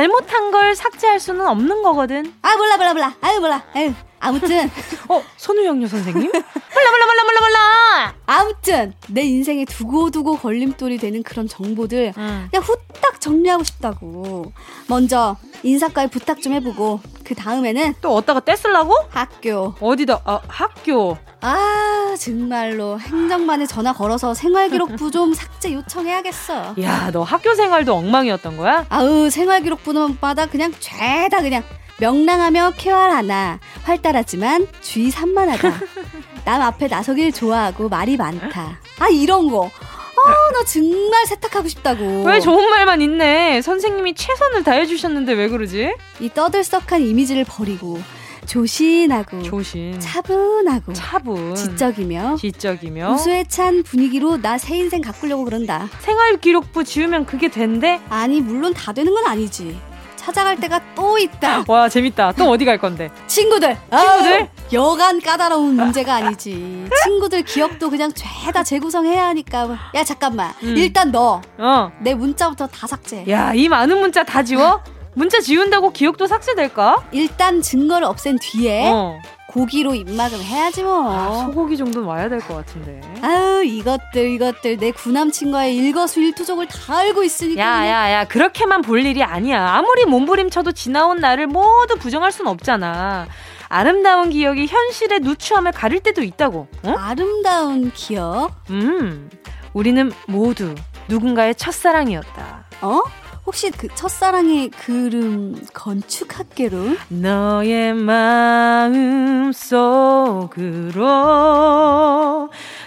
[0.01, 2.33] 잘못한 걸 삭제할 수는 없는 거거든.
[2.41, 3.15] 아 몰라 몰라 몰라.
[3.21, 3.63] 아유 몰라.
[3.75, 4.71] 아유 아무튼
[5.09, 6.31] 어 손우영녀 선생님?
[6.31, 6.43] 몰라
[6.91, 8.15] 몰라 몰라 몰라 몰라.
[8.27, 12.49] 아무튼 내 인생에 두고두고 걸림돌이 되는 그런 정보들 음.
[12.51, 14.53] 그냥 후딱 정리하고 싶다고.
[14.87, 18.95] 먼저 인사과에 부탁 좀 해보고 그 다음에는 또 어디다가 떼쓸라고?
[19.11, 19.75] 학교.
[19.81, 21.17] 어디다 아 학교.
[21.43, 26.75] 아 정말로 행정반에 전화 걸어서 생활기록부 좀 삭제 요청해야겠어.
[26.83, 28.85] 야 너 학교 생활도 엉망이었던 거야?
[28.91, 31.63] 아우 생활기록부마다 그냥 죄다 그냥
[32.01, 35.73] 명랑하며 쾌활하나 활달하지만 주의 산만하다.
[36.45, 38.79] 남 앞에 나서길 좋아하고 말이 많다.
[38.99, 39.67] 아 이런 거.
[39.67, 42.25] 아, 나 정말 세탁하고 싶다고.
[42.25, 43.63] 왜 좋은 말만 있네.
[43.63, 45.95] 선생님이 최선을 다해주셨는데 왜 그러지?
[46.21, 48.01] 이 떠들썩한 이미지를 버리고
[48.47, 55.89] 조신하고 조신 차분하고 차분 지적이며 지적이며 우수에 찬 분위기로 나 새 인생 가꾸려고 그런다.
[56.01, 58.01] 생활 기록부 지우면 그게 된대?
[58.11, 59.79] 아니 물론 다 되는 건 아니지.
[60.21, 61.65] 찾아갈 때가 또 있다.
[61.67, 62.33] 와 재밌다.
[62.33, 63.11] 또 어디 갈 건데?
[63.27, 63.75] 친구들.
[63.91, 64.33] 친구들?
[64.41, 66.87] 아유, 여간 까다로운 문제가 아니지.
[67.05, 69.79] 친구들 기억도 그냥 죄다 재구성해야 하니까.
[69.95, 70.53] 야 잠깐만.
[70.63, 70.77] 음.
[70.77, 71.41] 일단 너.
[71.59, 71.91] 어.
[72.01, 73.25] 내 문자부터 다 삭제.
[73.27, 74.83] 야이 많은 문자 다 지워?
[75.21, 77.05] 문자 지운다고 기억도 삭제될까?
[77.13, 79.19] 일단 증거를 없앤 뒤에 어.
[79.49, 81.13] 고기로 입막음 해야지 뭐.
[81.13, 83.03] 아, 소고기 정도는 와야 될 것 같은데.
[83.21, 87.61] 아유 이것들 이것들 내 구남친과의 일거수일투족을 다 알고 있으니까.
[87.61, 89.75] 야야야 그렇게만 볼 일이 아니야.
[89.75, 93.27] 아무리 몸부림쳐도 지나온 나를 모두 부정할 순 없잖아.
[93.69, 96.67] 아름다운 기억이 현실의 누추함을 가릴 때도 있다고.
[96.85, 96.95] 어?
[96.97, 98.53] 아름다운 기억?
[98.71, 99.29] 음,
[99.75, 100.75] 우리는 모두
[101.09, 102.65] 누군가의 첫사랑이었다.
[102.81, 103.03] 어?
[103.51, 106.97] 혹시 그 첫사랑의 그름 건축학개로?
[107.09, 111.03] 너의 마음 속으로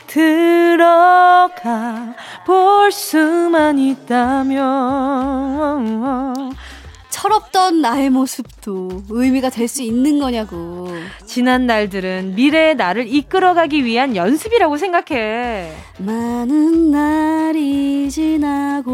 [0.07, 1.51] 들어가
[2.45, 4.63] 볼 수만 있다면
[7.23, 10.89] 철없던 나의 모습도 의미가 될 수 있는 거냐고.
[11.25, 15.71] 지난 날들은 미래의 나를 이끌어가기 위한 연습이라고 생각해.
[15.99, 18.91] 많은 날이 지나고.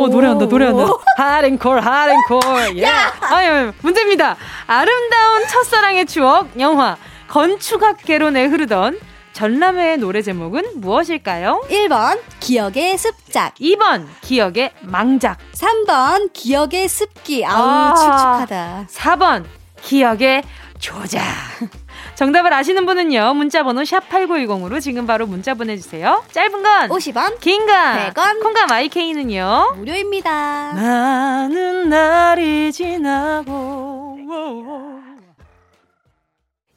[0.00, 0.86] 어, 노래한다, 노래한다.
[1.18, 2.78] 하랭콜, 하랭콜.
[2.78, 2.86] 예.
[2.86, 4.36] 아유, 문제입니다.
[4.66, 6.96] 아름다운 첫사랑의 추억, 영화.
[7.28, 8.98] 건축학개로 내 흐르던
[9.32, 11.62] 전람회의 노래 제목은 무엇일까요?
[11.68, 13.54] 1번 기억의 습작.
[13.56, 15.38] 2번 기억의 망작.
[15.54, 17.44] 3번 기억의 습기.
[17.44, 18.86] 아우 아, 축축하다.
[18.90, 19.44] 4번
[19.82, 20.42] 기억의
[20.78, 21.22] 조작.
[22.14, 26.22] 정답을 아시는 분은요 문자번호 샵 8910으로 지금 바로 문자 보내주세요.
[26.30, 28.42] 짧은 건 50원 긴건 100원.
[28.42, 29.74] 콩감 IK는요.
[29.76, 30.72] 무료입니다.
[30.74, 34.18] 많은 날이 지나고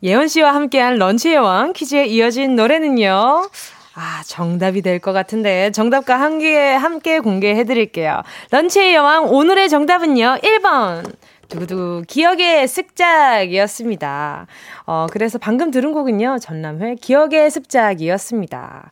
[0.04, 3.50] 예원 씨와 함께한 런치의 왕 퀴즈에 이어진 노래는요.
[3.98, 8.22] 아, 정답이 될 것 같은데 정답과 함께 함께 공개해 드릴게요.
[8.52, 10.38] 런치의 여왕 오늘의 정답은요.
[10.44, 11.14] 1번.
[11.48, 14.48] 두구두 기억의 습작이었습니다.
[14.88, 16.40] 어, 그래서 방금 들은 곡은요.
[16.42, 18.92] 전남회 기억의 습작이었습니다.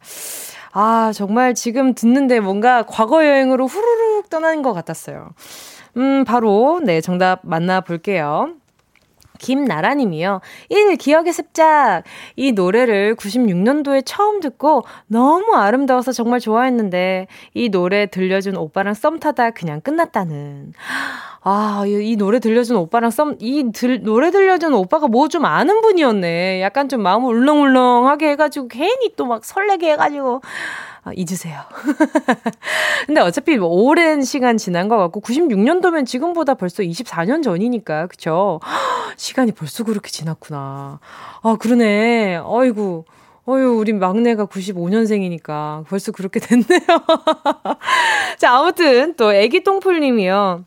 [0.71, 5.31] 아, 정말 지금 듣는데 뭔가 과거 여행으로 후루룩 떠나는 것 같았어요.
[5.97, 8.53] 음, 바로 네, 정답 만나 볼게요.
[9.43, 10.39] 김나라님이요.
[10.69, 10.95] 1.
[10.95, 12.03] 기억의 습작.
[12.37, 19.51] 이 노래를 96년도에 처음 듣고 너무 아름다워서 정말 좋아했는데 이 노래 들려준 오빠랑 썸 타다
[19.51, 20.73] 그냥 끝났다는.
[21.45, 26.61] 아, 이, 노래 들려준 오빠랑 썸, 이 들, 노래 들려준 오빠가 뭐 좀 아는 분이었네.
[26.61, 30.41] 약간 좀 마음을 울렁울렁하게 해가지고 괜히 또 막 설레게 해가지고.
[31.03, 31.59] 아, 잊으세요.
[33.07, 38.61] 근데 어차피 뭐 오랜 시간 지난 것 같고 96년도면 지금보다 벌써 24년 전이니까 그쵸?
[39.17, 40.99] 시간이 벌써 그렇게 지났구나.
[41.41, 42.37] 아 그러네.
[42.43, 43.03] 어이구.
[43.49, 46.79] 어유 우리 막내가 95년생이니까 벌써 그렇게 됐네요.
[48.39, 50.63] 자, 아무튼 또 애기 똥풀님이요.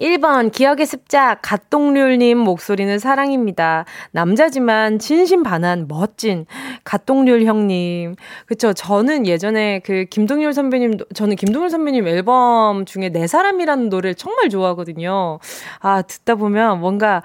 [0.00, 3.84] 1번 기억의 습작 갓동률님 목소리는 사랑입니다.
[4.12, 6.46] 남자지만 진심 반한 멋진
[6.84, 8.14] 갓동률 형님.
[8.46, 14.48] 그쵸 저는 예전에 그 김동률 선배님 저는 김동률 선배님 앨범 중에 내 사람이라는 노래를 정말
[14.48, 15.38] 좋아하거든요.
[15.80, 17.22] 아 듣다 보면 뭔가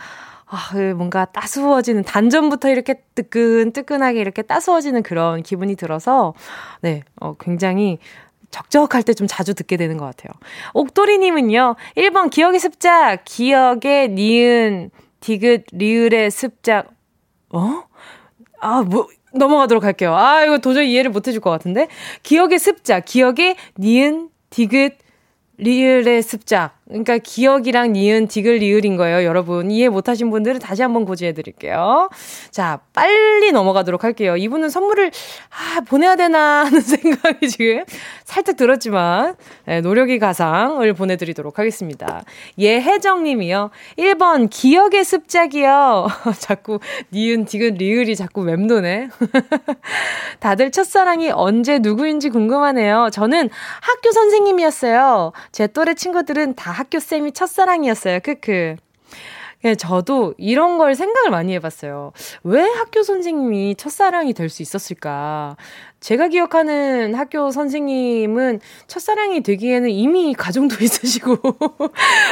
[0.48, 6.36] 아, 그 뭔가 따스워지는, 단전부터 이렇게 뜨끈 뜨끈하게 이렇게 따스워지는 그런 기분이 들어서,
[6.82, 7.98] 네, 어, 굉장히
[8.56, 10.32] 적적할 때 좀 자주 듣게 되는 것 같아요.
[10.74, 16.88] 옥도리님은요, 1번 기억의 습작, 기억의 니은, 디귿, 리을의 습작,
[17.54, 17.84] 어?
[18.62, 20.16] 아, 뭐, 넘어가도록 할게요.
[20.16, 21.88] 아, 이거 도저히 이해를 못 해줄 것 같은데.
[22.24, 24.98] 기억의 습작, 기억의 니은, 디귿,
[25.58, 26.78] 리을의 습작.
[26.88, 29.72] 그러니까 기역이랑 니은, 디귿, 리을인 거예요, 여러분.
[29.72, 32.10] 이해 못하신 분들은 다시 한번 고지해 드릴게요.
[32.52, 34.38] 자, 빨리 넘어가도록 할게요.
[34.38, 35.10] 이분은 선물을,
[35.50, 37.84] 아, 보내야 되나 하는 생각이 지금
[38.24, 42.24] 살짝 들었지만, 네, 노력이 가상을 보내드리도록 하겠습니다.
[42.60, 43.72] 예혜정 님이요.
[43.98, 46.08] 1번, 기억의 습작이요.
[46.38, 46.80] 자꾸
[47.12, 49.10] 니은, 디글, 리을이 자꾸 맴도네.
[50.40, 53.10] 다들 첫사랑이 언제 누구인지 궁금하네요.
[53.12, 53.50] 저는
[53.82, 55.32] 학교 선생님이었어요.
[55.52, 58.20] 제 또래 친구들은 다 학교 쌤이 첫사랑이었어요.
[58.22, 58.76] 크크.
[59.64, 62.12] 예, 저도 이런 걸 생각을 많이 해봤어요.
[62.44, 65.58] 왜 학교 선생님이 첫사랑이 될 수 있었을까?
[66.06, 71.36] 제가 기억하는 학교 선생님은 첫사랑이 되기에는 이미 가정도 있으시고,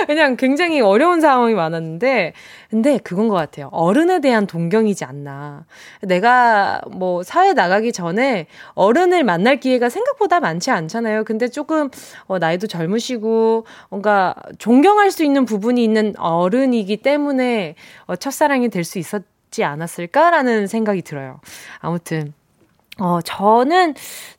[0.05, 2.33] 그냥 굉장히 어려운 상황이 많았는데,
[2.69, 3.69] 근데 그건 것 같아요.
[3.71, 5.65] 어른에 대한 동경이지 않나.
[6.03, 11.23] 내가 뭐 사회 나가기 전에 어른을 만날 기회가 생각보다 많지 않잖아요.
[11.23, 11.89] 근데 조금
[12.27, 17.73] 어, 나이도 젊으시고, 뭔가 존경할 수 있는 부분이 있는 어른이기 때문에
[18.05, 21.39] 어, 첫사랑이 될 수 있었지 않았을까라는 생각이 들어요.
[21.79, 22.33] 아무튼.
[22.99, 23.95] 어, 저는,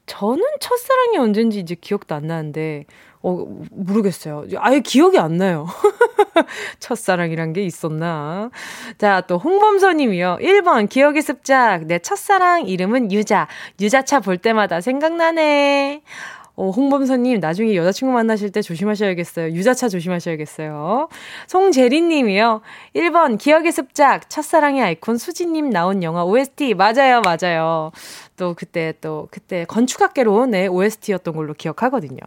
[0.07, 2.85] 저는 첫사랑이 언젠지 이제 기억도 안 나는데,
[3.23, 4.45] 어, 모르겠어요.
[4.59, 5.67] 아예 기억이 안 나요.
[6.79, 8.51] 첫사랑이란 게 있었나.
[8.99, 10.39] 자, 또 홍범서님이요.
[10.43, 11.87] 1번, 기억의 습작.
[11.87, 13.49] 내 첫사랑 이름은 유자.
[13.81, 16.03] 유자차 볼 때마다 생각나네.
[16.57, 19.51] 어, 홍범선님, 나중에 여자친구 만나실 때 조심하셔야겠어요.
[19.51, 21.09] 유자차 조심하셔야겠어요.
[21.49, 22.61] 송재린님이요.
[22.95, 26.75] 1번, 기억의 습작, 첫사랑의 아이콘 수지님 나온 영화 OST.
[26.75, 27.91] 맞아요, 맞아요.
[28.37, 32.19] 또 그때 또, 그때 건축학개로 네, OST였던 걸로 기억하거든요.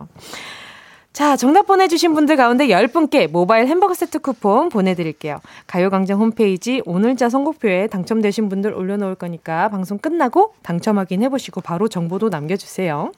[1.17, 5.39] 자, 정답 보내주신 분들 가운데 10분께 모바일 햄버거 세트 쿠폰 보내드릴게요.
[5.65, 13.11] 가요광장 홈페이지 오늘자 선곡표에 당첨되신 분들 올려놓을 거니까 방송 끝나고 당첨 확인해보시고 바로 정보도 남겨주세요.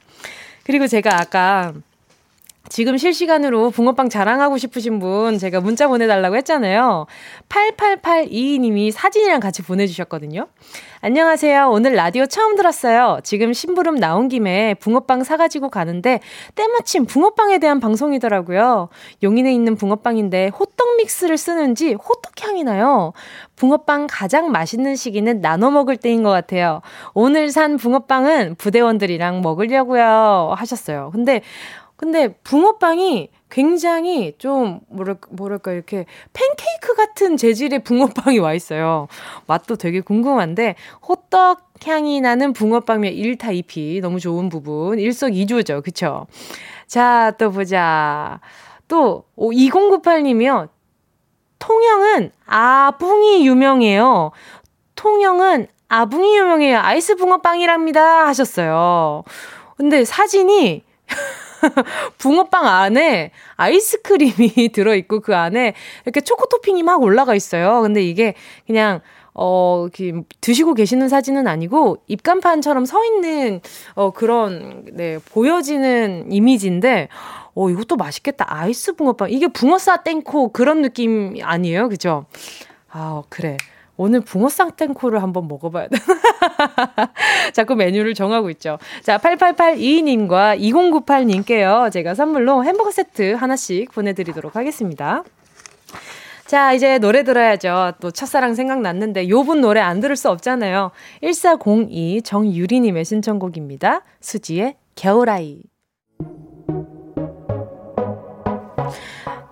[0.63, 1.73] 그리고 제가 아까
[2.67, 7.07] 지금 실시간으로 붕어빵 자랑하고 싶으신 분 제가 문자 보내달라고 했잖아요.
[7.47, 10.47] 8882님이 사진이랑 같이 보내주셨거든요.
[11.01, 11.69] 안녕하세요.
[11.71, 13.19] 오늘 라디오 처음 들었어요.
[13.23, 16.19] 지금 심부름 나온 김에 붕어빵 사가지고 가는데
[16.55, 18.89] 때마침 붕어빵에 대한 방송이더라고요.
[19.23, 23.13] 용인에 있는 붕어빵인데 호떡 믹스를 쓰는지 호떡 향이 나요.
[23.55, 26.81] 붕어빵 가장 맛있는 시기는 나눠 먹을 때인 것 같아요.
[27.13, 30.53] 오늘 산 붕어빵은 부대원들이랑 먹으려고요.
[30.55, 31.11] 하셨어요.
[31.13, 31.41] 근데
[31.99, 39.09] 근데 붕어빵이 굉장히 좀 뭐랄까, 뭐랄까 이렇게 팬케이크 같은 재질의 붕어빵이 와 있어요.
[39.47, 45.81] 맛도 되게 궁금한데 호떡 향이 나는 붕어빵의 1타 2피 너무 좋은 부분 일석이조죠.
[45.81, 46.25] 그쵸?
[46.87, 48.39] 자, 또 보자.
[48.87, 50.69] 또 2098님이요.
[51.59, 54.31] 통영은 아붕이 유명해요.
[54.95, 56.79] 통영은 아붕이 유명해요.
[56.79, 58.25] 아이스 붕어빵이랍니다.
[58.27, 59.25] 하셨어요.
[59.75, 60.85] 근데 사진이
[62.17, 65.73] 붕어빵 안에 아이스크림이 들어있고 그 안에
[66.05, 67.81] 이렇게 초코 토핑이 막 올라가 있어요.
[67.81, 68.33] 근데 이게
[68.67, 69.01] 그냥
[69.33, 69.87] 어,
[70.41, 73.61] 드시고 계시는 사진은 아니고 입간판처럼 서 있는
[73.95, 77.07] 어 그런 네, 보여지는 이미지인데
[77.55, 78.45] 어, 이것도 맛있겠다.
[78.47, 79.31] 아이스 붕어빵.
[79.31, 81.89] 이게 붕어싸 땡코 그런 느낌 아니에요?
[81.89, 82.25] 그죠?
[82.91, 83.57] 아, 그래.
[83.97, 85.97] 오늘 붕어 쌍 땡코를 한번 먹어봐야 돼.
[87.53, 88.77] 자꾸 메뉴를 정하고 있죠.
[89.03, 91.91] 자, 8882님과 2098님께요.
[91.91, 95.23] 제가 선물로 햄버거 세트 하나씩 보내드리도록 하겠습니다.
[96.45, 97.93] 자, 이제 노래 들어야죠.
[97.99, 100.91] 또 첫사랑 생각났는데 요분 노래 안 들을 수 없잖아요.
[101.21, 104.03] 1402 정유리님의 신청곡입니다.
[104.21, 105.61] 수지의 겨울아이.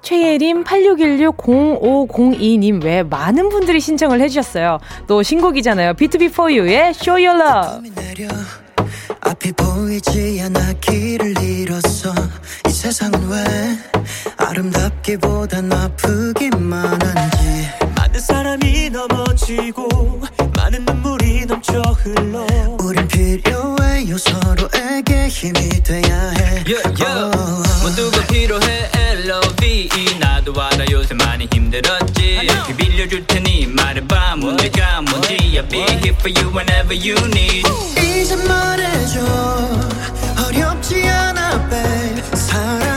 [0.08, 4.80] 최예림 86160502님 외 많은 분들이 신청을 해주셨어요.
[5.06, 5.96] 또 신곡이잖아요.
[5.96, 7.91] B2B4U의 Show Your Love.
[9.20, 12.13] 앞이 보이지 않아 길을 잃었어
[12.65, 13.43] 이 세상은 왜
[14.38, 17.67] 아름답기보단 아프기만 한지
[18.18, 20.22] 많은 사람이 넘어지고
[20.56, 22.48] 많은 눈물이 넘쳐 흘러.
[22.80, 24.18] 우린 필요해요.
[24.18, 26.64] 서로에게 힘이 돼야 해.
[26.66, 27.38] Yeah, yeah.
[27.38, 27.64] Oh.
[27.84, 28.90] 모두가 필요해.
[29.22, 30.86] L-O-V-E 나도 알아.
[30.90, 32.48] 요새 많이 힘들었지.
[32.76, 34.38] 빌려줄 테니 말해봐.
[34.38, 35.38] 문제가 뭔지.
[35.38, 37.70] I'll be here for you whenever you need.
[38.02, 39.22] 이제 말해줘.
[40.48, 42.24] 어렵지 않아 babe.
[42.36, 42.97] 사랑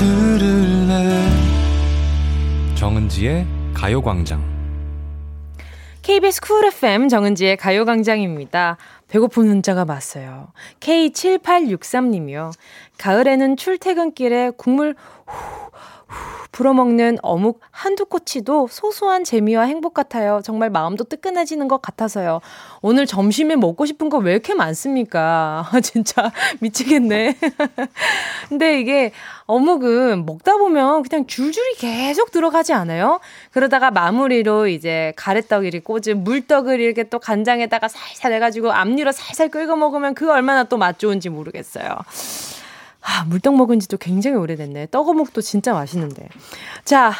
[0.00, 1.28] 들을래
[2.74, 4.42] 정은지의 가요광장
[6.00, 8.78] KBS 쿨 FM 정은지의 가요광장입니다.
[9.08, 10.48] 배고픈 문자가 왔어요.
[10.80, 12.50] K7863님이요.
[12.96, 14.94] 가을에는 출퇴근길에 국물
[15.26, 15.70] 후,
[16.06, 20.40] 후 불어먹는 어묵 한두 꼬치도 소소한 재미와 행복 같아요.
[20.44, 22.40] 정말 마음도 뜨끈해지는 것 같아서요.
[22.82, 25.70] 오늘 점심에 먹고 싶은 거 왜 이렇게 많습니까?
[25.82, 27.36] 진짜 미치겠네.
[28.48, 29.12] 근데 이게
[29.46, 33.20] 어묵은 먹다 보면 그냥 줄줄이 계속 들어가지 않아요?
[33.52, 40.14] 그러다가 마무리로 이제 가래떡이 꽂은 물떡을 이렇게 또 간장에다가 살살 해가지고 앞니로 살살 끓여 먹으면
[40.14, 41.96] 그 얼마나 또 맛 좋은지 모르겠어요.
[43.02, 44.88] 아, 물떡 먹은 지도 굉장히 오래됐네.
[44.90, 46.28] 떡어묵도 진짜 맛있는데.
[46.84, 47.12] 자,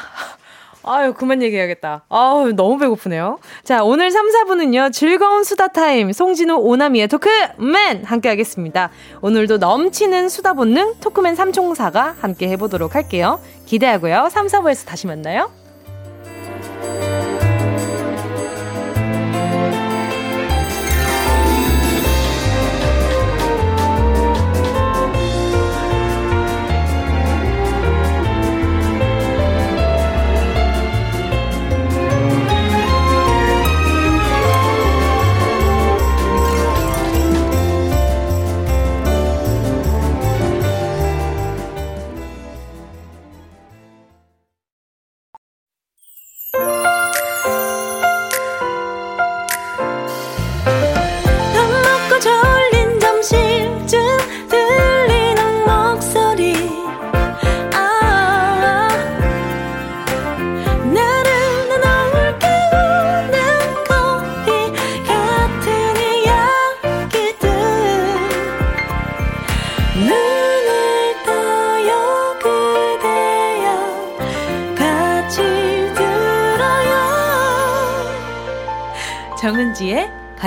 [0.83, 2.05] 아유, 그만 얘기해야겠다.
[2.09, 3.39] 아우, 너무 배고프네요.
[3.65, 8.05] 자, 오늘 3, 4분은요, 즐거운 수다 타임, 송진우 오나미의 토크맨!
[8.05, 8.91] 함께 하겠습니다.
[9.21, 13.41] 오늘도 넘치는 수다 본능 토크맨 삼총사가 함께 해보도록 할게요.
[13.67, 14.29] 기대하고요.
[14.31, 15.60] 3, 4부에서 다시 만나요.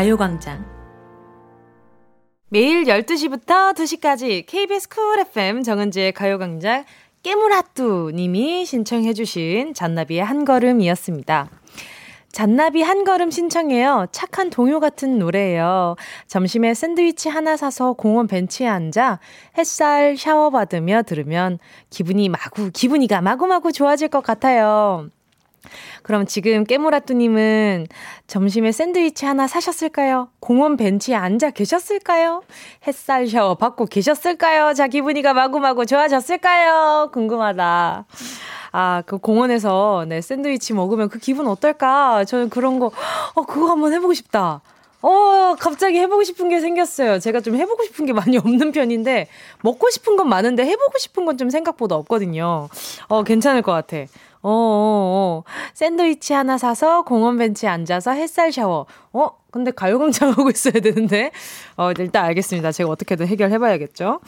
[0.04, 0.66] 가요광장.
[2.50, 6.84] 매일 12시부터 2시까지 KBS 쿨 FM 정은지의 가요광장
[7.22, 11.50] 깨물핫뚜 님이 신청해 주신 잔나비의 한 걸음이었습니다.
[12.34, 14.08] 잔나비 한 걸음 신청해요.
[14.12, 15.96] 착한 동요 같은 노래예요.
[16.28, 19.20] 점심에 샌드위치 하나 사서 공원 벤치에 앉아
[19.58, 25.08] 햇살 샤워 받으며 들으면 기분이 마구, 기분이가 마구마구 좋아질 것 같아요.
[26.04, 27.88] 그럼 지금 깨무라뚜님은
[28.28, 30.30] 점심에 샌드위치 하나 사셨을까요?
[30.40, 32.44] 공원 벤치에 앉아 계셨을까요?
[32.88, 34.74] 햇살 샤워 받고 계셨을까요?
[34.74, 37.10] 자, 기분이가 마구마구 좋아졌을까요?
[37.14, 38.06] 궁금하다.
[38.76, 42.26] 아, 그 공원에서 네, 샌드위치 먹으면 그 기분 어떨까?
[42.26, 42.92] 저는 그런 거,
[43.36, 44.62] 어, 그거 한번 해보고 싶다.
[45.06, 47.20] 어, 갑자기 해보고 싶은 게 생겼어요.
[47.20, 49.28] 제가 좀 해보고 싶은 게 많이 없는 편인데,
[49.62, 52.70] 먹고 싶은 건 많은데 해보고 싶은 건 좀 생각보다 없거든요.
[53.10, 53.98] 어, 괜찮을 것 같아.
[54.44, 55.44] 어, 어, 어.
[55.74, 58.86] 샌드위치 하나 사서 공원 벤치에 앉아서 햇살 샤워.
[59.14, 59.30] 어?
[59.52, 61.32] 근데 가요광장 하고 있어야 되는데.
[61.78, 62.72] 어, 일단 알겠습니다.
[62.72, 64.20] 제가 어떻게든 해결해봐야겠죠.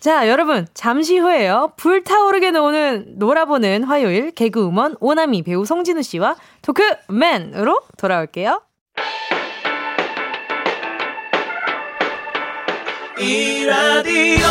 [0.00, 1.72] 자, 여러분, 잠시 후에요.
[1.76, 8.62] 불타오르게 나오는 놀아보는 화요일 개그우먼 오나미 배우 송진우 씨와 토크맨으로 돌아올게요.
[13.18, 14.46] 이 라디오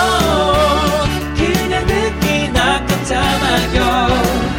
[1.35, 4.58] 그냥 듣기나 깜짝마요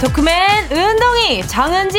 [0.00, 1.98] 도크맨 은동이 정은지!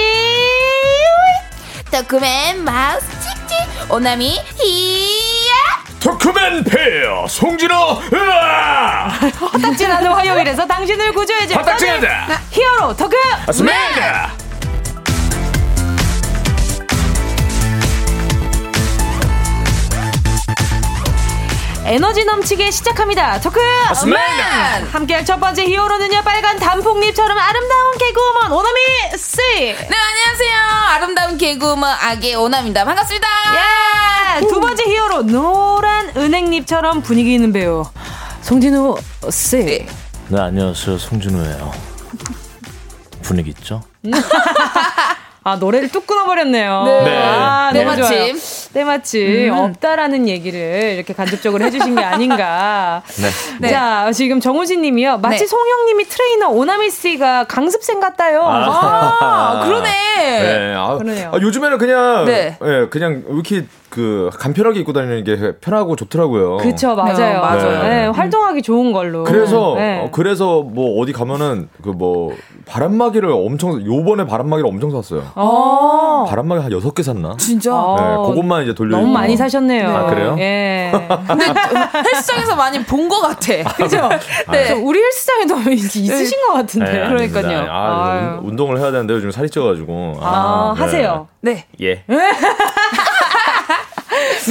[1.91, 5.53] 도크맨 마우스 찍찍 오나미 히야!
[5.99, 7.75] 도크맨 페어 송진호
[8.13, 9.07] 으아!
[9.51, 13.19] 화딱지나는 화요일에서 당신을 구조해줄 화딱지나다 히어로 도크맨
[21.89, 23.39] 에너지 넘치게 시작합니다.
[23.39, 23.59] 토크
[24.07, 24.17] 맨!
[24.91, 28.79] 함께할 첫 번째 히어로는요, 빨간 단풍잎처럼 아름다운 개그우먼 오나미
[29.17, 29.37] 씨!
[29.57, 30.57] 네, 안녕하세요.
[30.95, 32.83] 아름다운 개그우먼 아기 오나입니다.
[32.83, 33.27] 반갑습니다.
[33.55, 34.41] 예!
[34.47, 37.85] 두 번째 히어로, 노란 은행잎처럼 분위기 있는 배우,
[38.41, 38.97] 송진우
[39.31, 39.85] 씨.
[40.27, 40.97] 네, 안녕하세요.
[40.97, 41.71] 송진우예요.
[43.21, 43.81] 분위기 있죠.
[45.47, 46.83] 아 노래를 뚝 끊어버렸네요.
[46.85, 47.03] 네.
[47.05, 47.17] 네.
[47.23, 47.85] 아, 네.
[47.85, 48.09] 너무 좋아요.
[48.09, 48.73] 때마침.
[48.73, 49.57] 때마침 음.
[49.57, 53.01] 없다라는 얘기를 이렇게 간접적으로 해주신 게 아닌가.
[53.61, 53.69] 네.
[53.69, 55.19] 자 지금 정우진님이요.
[55.19, 55.47] 마치 네.
[55.47, 58.41] 송영님이 트레이너 오나미 씨가 강습생 같다요.
[58.45, 59.89] 아, 그러네.
[60.17, 60.73] 네.
[60.75, 61.31] 아, 그러네요.
[61.33, 62.57] 아, 요즘에는 그냥 네.
[62.61, 63.65] 예, 그냥 왜 이렇게
[63.97, 66.57] 그 간편하게 입고 다니는 게 편하고 좋더라고요.
[66.57, 67.17] 그쵸 맞아요.
[67.17, 67.83] 네, 맞아요.
[67.83, 69.23] 네, 활동하기 좋은 걸로.
[69.23, 70.01] 그래서 네.
[70.03, 72.31] 어, 그래서 뭐 어디 가면은 그 뭐
[72.67, 75.23] 바람막이를 엄청 요번에 바람막이를 엄청 샀어요.
[75.35, 76.25] 어.
[76.29, 77.35] 바람막이 한 여섯 개 샀나?
[77.39, 77.71] 진짜.
[77.73, 77.95] 어.
[77.97, 78.97] 네, 그것만 이제 돌려.
[78.97, 79.89] 너무 많이 사셨네요.
[79.89, 80.35] 아, 그래요?
[80.37, 80.91] 예.
[81.27, 81.45] 근데
[82.13, 83.73] 헬스장에서 많이 본 것 같아.
[83.77, 84.09] 그죠?
[84.51, 84.65] 네.
[84.67, 86.91] 저 우리 헬스장에도 있으신 것 같은데.
[86.91, 87.65] 네, 그러니까요.
[87.69, 88.39] 아.
[88.43, 90.17] 운- 운동을 해야 되는데 요즘 살이 쪄가지고.
[90.21, 90.83] 아, 네.
[90.83, 91.27] 하세요.
[91.41, 91.65] 네.
[91.81, 92.03] 예.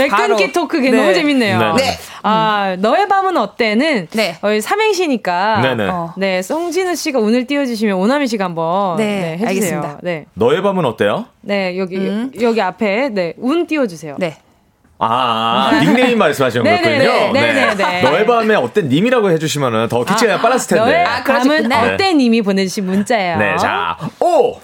[0.08, 0.36] 바로.
[0.52, 0.96] 토크 게 네.
[0.96, 1.58] 너무 재밌네요.
[1.58, 1.82] 네.
[1.82, 1.98] 네.
[2.22, 4.36] 아, 너의 밤은 어때는 네.
[4.42, 5.88] 어, 삼행시니까 네네.
[5.88, 6.14] 어.
[6.16, 9.48] 네, 송진우 씨가 운을 띄워 주시면 오나미 씨가 한번 네, 해 주세요.
[9.48, 9.98] 알겠습니다.
[10.02, 11.26] 네, 너의 밤은 어때요?
[11.40, 12.32] 네 여기 음.
[12.40, 14.16] 여기 앞에 네, 운 띄워 주세요.
[14.18, 14.36] 네.
[14.98, 17.06] 아, 닉네임 말씀하시는 네네네.
[17.06, 17.32] 거군요.
[17.32, 18.02] 네네네.
[18.02, 20.84] 너의 밤에 어떤 님이라고 해주시면은 더 키치가 빨랐을 텐데.
[20.84, 21.70] 너의 아, 밤은.
[21.70, 23.36] 어때 님이 보내주신 문자예요.
[23.36, 24.58] 네, 자, 오,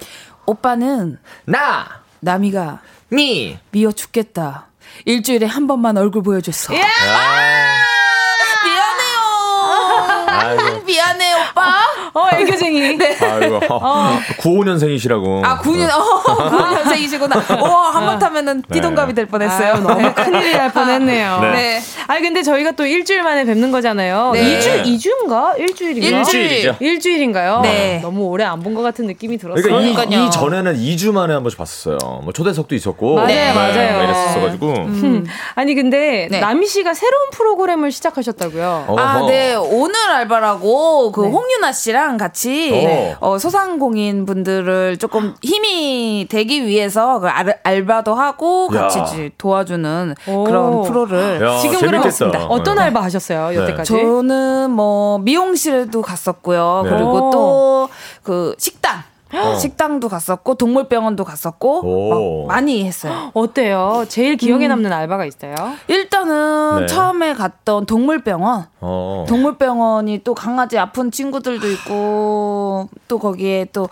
[0.47, 1.87] 오빠는 나,
[2.21, 2.81] 남이가
[3.11, 3.59] 미.
[3.73, 4.69] 미워 죽겠다.
[5.05, 6.75] 일주일에 한 번만 얼굴 보여줬어.
[6.75, 6.79] 예?
[8.65, 10.27] 미안해요.
[10.29, 10.83] 아이고.
[10.85, 11.92] 미안해 오빠.
[12.15, 12.97] 어, 애교쟁이.
[12.99, 13.17] 네.
[13.21, 13.61] 아이고,
[14.39, 15.45] 95년생이시라고.
[15.45, 17.63] 아 9년 어 9년생이시구나.
[17.63, 19.75] 와 한 번 타면은 띠동갑이 될 뻔했어요.
[19.75, 21.39] 아유, 너무 큰일이 날 뻔했네요.
[21.41, 21.51] 네.
[21.53, 21.81] 네.
[22.09, 24.33] 아니 근데 저희가 또 일주일 만에 뵙는 거잖아요.
[24.35, 24.59] 네.
[24.59, 25.59] 2주 2주인가?
[25.59, 26.19] 일주일인가?
[26.19, 26.77] 일주일이죠.
[26.81, 27.61] 일주일인가요?
[27.63, 28.01] 네.
[28.03, 29.63] 너무 오래 안 본 것 같은 느낌이 들었어요.
[29.63, 31.99] 그러니까 이, 전에는 2주 만에 한 번씩 봤었어요.
[32.23, 33.15] 뭐 초대석도 있었고.
[33.17, 33.93] 맞아요, 네, 맞아요.
[33.95, 34.67] 뭐 이랬었어가지고.
[34.73, 35.27] 음.
[35.55, 36.41] 아니 근데 네.
[36.41, 38.85] 남희 씨가 새로운 프로그램을 시작하셨다고요.
[38.89, 39.01] 어허.
[39.01, 39.55] 아, 네.
[39.55, 41.29] 오늘 알바라고 그 네.
[41.31, 43.17] 홍윤아 씨랑 같이 네.
[43.21, 48.83] 어, 소상공인 분들을 조금 힘이 되기 위해서 그 알, 알바도 하고 야.
[48.83, 50.45] 같이 이제 도와주는 오.
[50.45, 52.31] 그런 프로를 야, 지금 재밌겠다.
[52.31, 52.83] 그럼 어떤 네.
[52.83, 53.51] 알바 하셨어요?
[53.51, 53.57] 네.
[53.57, 53.93] 여태까지?
[53.93, 56.83] 저는 뭐 미용실에도 갔었고요.
[56.85, 56.91] 네.
[56.91, 57.31] 그리고 오.
[57.31, 59.03] 또그 식당.
[59.35, 59.55] 어.
[59.57, 63.31] 식당도 갔었고 동물병원도 갔었고 많이 했어요.
[63.35, 64.05] 어때요?
[64.09, 65.55] 제일 기억에 남는 알바가 있어요?
[65.89, 66.87] 일단은 네.
[66.87, 69.25] 처음에 갔던 동물병원 어.
[69.29, 73.89] 동물병원이 또 강아지 아픈 친구들도 있고 또 거기에 또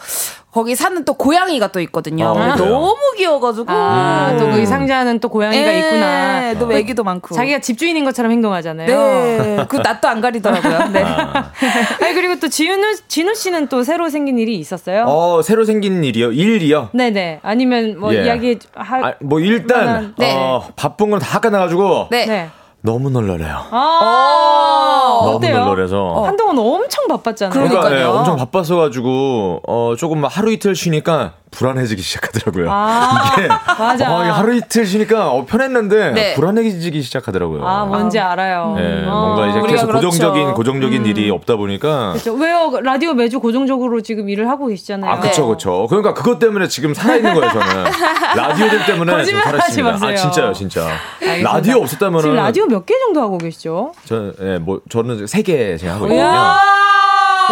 [0.52, 2.34] 거기 사는 또 고양이가 또 있거든요.
[2.36, 2.56] 아?
[2.56, 6.54] 너무 귀여워가지고 아, 또그 의상자는 또 고양이가 예, 있구나.
[6.58, 7.34] 또 애기도 많고.
[7.34, 8.86] 자기가 집주인인 것처럼 행동하잖아요.
[8.88, 10.88] 네, 그 낯도 안 가리더라고요.
[10.88, 11.02] 네.
[11.04, 11.52] 아.
[12.02, 15.04] 아니 그리고 또 지윤우 진우 씨는 또 새로 생긴 일이 있었어요?
[15.06, 16.32] 어, 새로 생긴 일이요?
[16.32, 16.90] 일이요?
[16.92, 17.40] 네네.
[17.42, 18.24] 아니면 뭐 예.
[18.24, 19.04] 이야기 할.
[19.04, 20.34] 아, 뭐 일단 네.
[20.34, 22.26] 어, 바쁜 건다 끝나가지고 네.
[22.26, 22.50] 네.
[22.82, 23.66] 너무 놀라래요.
[23.70, 25.64] 아, 너무 어때요?
[25.64, 26.22] 놀라래서.
[26.26, 27.52] 한동안 엄청 바빴잖아요.
[27.68, 27.98] 그러니까.
[27.98, 32.68] 예, 엄청 바빴어 가지고 어 조금 하루 이틀 쉬니까 불안해지기 시작하더라고요.
[32.70, 34.14] 아, 이게 맞아.
[34.14, 36.34] 어, 하루 이틀 쉬니까 어, 편했는데 네.
[36.34, 37.66] 불안해지기 시작하더라고요.
[37.66, 38.76] 아, 뭔지 알아요.
[38.78, 39.34] 예, 어.
[39.34, 40.06] 뭔가 이제 계속 그렇죠.
[40.10, 42.34] 고정적인 고정적인 일이 없다 보니까 그렇죠.
[42.34, 42.70] 왜요?
[42.84, 45.10] 라디오 매주 고정적으로 지금 일을 하고 계시잖아요.
[45.10, 45.86] 아, 그쵸, 그쵸.
[45.88, 47.84] 그러니까 그것 때문에 지금 살아 있는 거예요, 저는.
[48.36, 49.88] 라디오들 때문에 지금 거짓말 하지 살아 있습니다.
[49.88, 50.16] 아, 마세요.
[50.16, 50.86] 진짜요, 진짜.
[51.20, 51.52] 알겠습니다.
[51.52, 52.20] 라디오 없었다면은.
[52.22, 53.92] 지금 라디오 몇 개 정도 하고 계시죠?
[54.04, 56.56] 저, 예, 뭐, 저는 세 개 제가 하고 있거든요.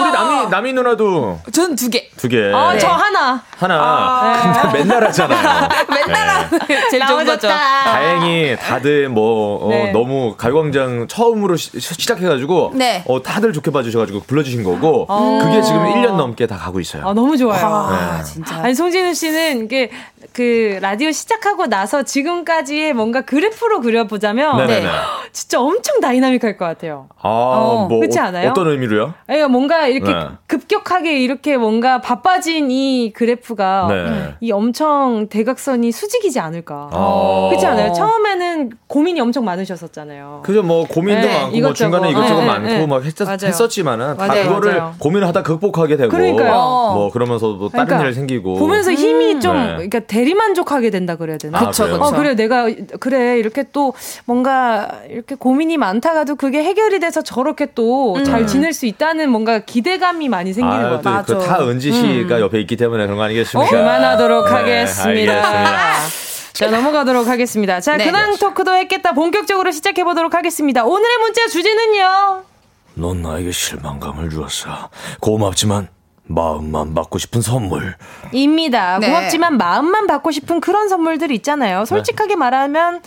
[0.00, 2.08] 우리 남이, 남이 누나도 전 두 개.
[2.16, 2.52] 두 개.
[2.54, 2.78] 아, 네.
[2.78, 3.42] 저 하나.
[3.56, 4.62] 하나.
[4.62, 5.68] 근데 맨날 하잖아요.
[5.90, 7.48] 맨날 하는 게 제일 좋은 거죠.
[7.48, 9.90] 다행히 다들 뭐 어, 네.
[9.90, 13.02] 너무 가요광장 처음으로 시, 작해가지고 네.
[13.08, 15.06] 어, 다들 좋게 봐주셔가지고 불러주신 거고
[15.42, 17.02] 그게 지금 1년 넘게 다 가고 있어요.
[17.08, 17.66] 아, 너무 좋아요.
[17.66, 18.24] 아, 네.
[18.24, 18.54] 진짜.
[18.62, 19.90] 아니 송진우 씨는 이게
[20.32, 24.80] 그 라디오 시작하고 나서 지금까지의 뭔가 그래프로 그려보자면 네네네.
[24.86, 24.88] 네.
[25.32, 27.06] 진짜 엄청 다이나믹할 것 같아요.
[27.20, 28.50] 아, 어, 뭐 그렇지 어, 않아요?
[28.50, 29.14] 어 떤 의미로요?
[29.26, 30.20] 아니, 뭔가 이렇게 네.
[30.46, 34.34] 급격하게 이렇게 뭔가 바빠진 이 그래프가 네.
[34.40, 36.90] 이 엄청 대각선이 수직이지 않을까.
[36.92, 37.46] 아.
[37.50, 37.92] 그렇지 않아요?
[37.92, 40.42] 처음에는 고민이 엄청 많으셨었잖아요.
[40.44, 41.68] 그죠 뭐 고민도 네, 많고 이것저것.
[41.68, 43.36] 뭐 중간에 이것저것 네, 많고 네, 막 했, 맞아요.
[43.44, 44.94] 했었지만은 다 맞아요, 그거를 맞아요.
[44.98, 46.52] 고민을 하다 극복하게 되고 그러니까요.
[46.52, 49.66] 뭐 그러면서 뭐 다른 그러니까 일 생기고 보면서 힘이 좀 네.
[49.74, 51.58] 그러니까 대리만족하게 된다 그래야 되나?
[51.58, 52.00] 아, 그쵸, 그래요?
[52.00, 52.66] 어 그래 내가
[52.98, 53.94] 그래 이렇게 또
[54.24, 60.52] 뭔가 이렇게 고민이 많다가도 그게 해결이 돼서 저렇게 또잘 지낼 수 있다는 뭔가 기대감이 많이
[60.52, 61.38] 생기는 것 같아요.
[61.38, 63.70] 그다 은지 씨가 옆에 있기 때문에 그런 거 아니겠습니까?
[63.70, 65.32] 그만하도록 네, 하겠습니다.
[65.34, 66.28] 알겠습니다.
[66.52, 67.80] 자 넘어가도록 하겠습니다.
[67.80, 68.06] 자 네.
[68.06, 70.84] 근황 토크도 했겠다 본격적으로 시작해 보도록 하겠습니다.
[70.84, 72.42] 오늘의 문자 주제는요.
[72.94, 74.90] 넌 나에게 실망감을 주었어.
[75.20, 75.88] 고맙지만
[76.28, 77.96] 마음만 받고 싶은 선물.
[78.32, 78.98] 입니다.
[78.98, 79.08] 네.
[79.08, 81.84] 고맙지만 마음만 받고 싶은 그런 선물들 있잖아요.
[81.84, 82.36] 솔직하게 네.
[82.36, 83.00] 말하면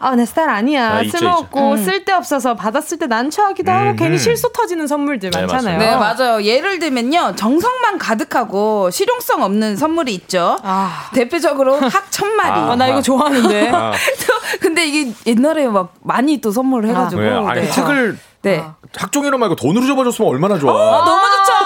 [0.00, 0.98] 아, 내 스타일 아니야.
[0.98, 1.76] 아, 쓸모없고 음.
[1.76, 3.96] 쓸데없어서 받았을 때 난처하기도 하고 음.
[3.96, 5.78] 괜히 실수 터지는 선물들 네, 많잖아요.
[5.78, 6.42] 네, 맞아요.
[6.42, 7.34] 예를 들면요.
[7.34, 10.56] 정성만 가득하고 실용성 없는 선물이 있죠.
[10.62, 11.10] 아.
[11.14, 12.50] 대표적으로 학 천마리.
[12.50, 13.70] 아, 나 이거 좋아하는데.
[13.74, 13.92] 아.
[14.60, 17.20] 근데 이게 옛날에 막 많이 또 선물을 해가지고.
[17.20, 17.30] 네.
[17.30, 17.70] 아니, 네.
[17.70, 18.64] 책을 네.
[18.96, 20.72] 학종이로 말고 돈으로 접어줬으면 얼마나 좋아.
[20.72, 21.57] 아, 너무 좋죠.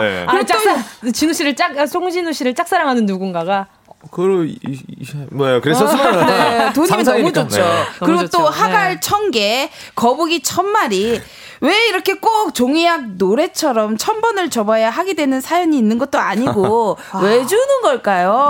[0.00, 0.24] 네.
[0.26, 0.76] 아, 짝사,
[1.12, 3.66] 진우 씨를 짝, 송진우 씨를 짝사랑하는 누군가가
[4.10, 4.54] 그
[5.30, 7.56] 뭐야 그랬었으면 어, 네, 돈이 너무 좋죠.
[7.56, 7.84] 네.
[7.98, 8.38] 그리고 너무 좋죠.
[8.38, 9.00] 또 하갈 네.
[9.00, 11.20] 천 개, 거북이 천 마리.
[11.62, 17.20] 왜 이렇게 꼭 종이약 노래처럼 천 번을 접어야 하게 되는 사연이 있는 것도 아니고 아.
[17.22, 18.48] 왜 주는 걸까요?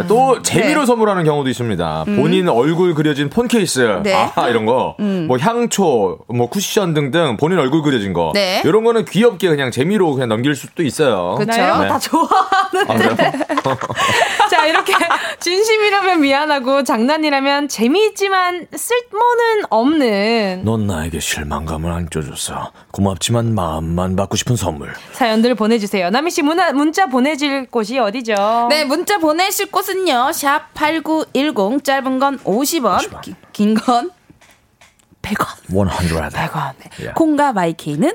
[0.00, 0.86] 예, 또 재미로 네.
[0.86, 2.04] 선물하는 경우도 있습니다.
[2.08, 2.16] 음.
[2.16, 4.30] 본인 얼굴 그려진 폰 케이스, 네.
[4.34, 5.26] 아 이런 거, 음.
[5.28, 8.62] 뭐 향초, 뭐 쿠션 등등 본인 얼굴 그려진 거, 네.
[8.64, 11.34] 이런 거는 귀엽게 그냥 재미로 그냥 넘길 수도 있어요.
[11.36, 11.60] 그렇죠.
[11.60, 11.98] 네.
[12.00, 13.32] 좋아하는데.
[13.64, 13.76] 아,
[14.64, 14.94] 자 이렇게
[15.40, 20.62] 진심이라면 미안하고 장난이라면 재미있지만 쓸모는 없는.
[20.64, 22.34] 넌 나에게 실망감을 안겨줬어.
[22.34, 22.72] 있어.
[22.90, 24.92] 고맙지만 마음만 받고 싶은 선물.
[25.12, 26.10] 사연들 보내주세요.
[26.10, 28.66] 남희 씨 문화, 문자 보내질 곳이 어디죠?
[28.70, 30.32] 네, 문자 보내실 곳은요.
[30.32, 33.34] 샵 #8910 짧은 건 50원, 50원.
[33.52, 34.10] 긴건
[35.22, 35.46] 100원.
[35.68, 36.32] 100.
[36.32, 36.72] 100원.
[36.78, 37.12] 네.
[37.14, 38.12] 콩과 마이케이는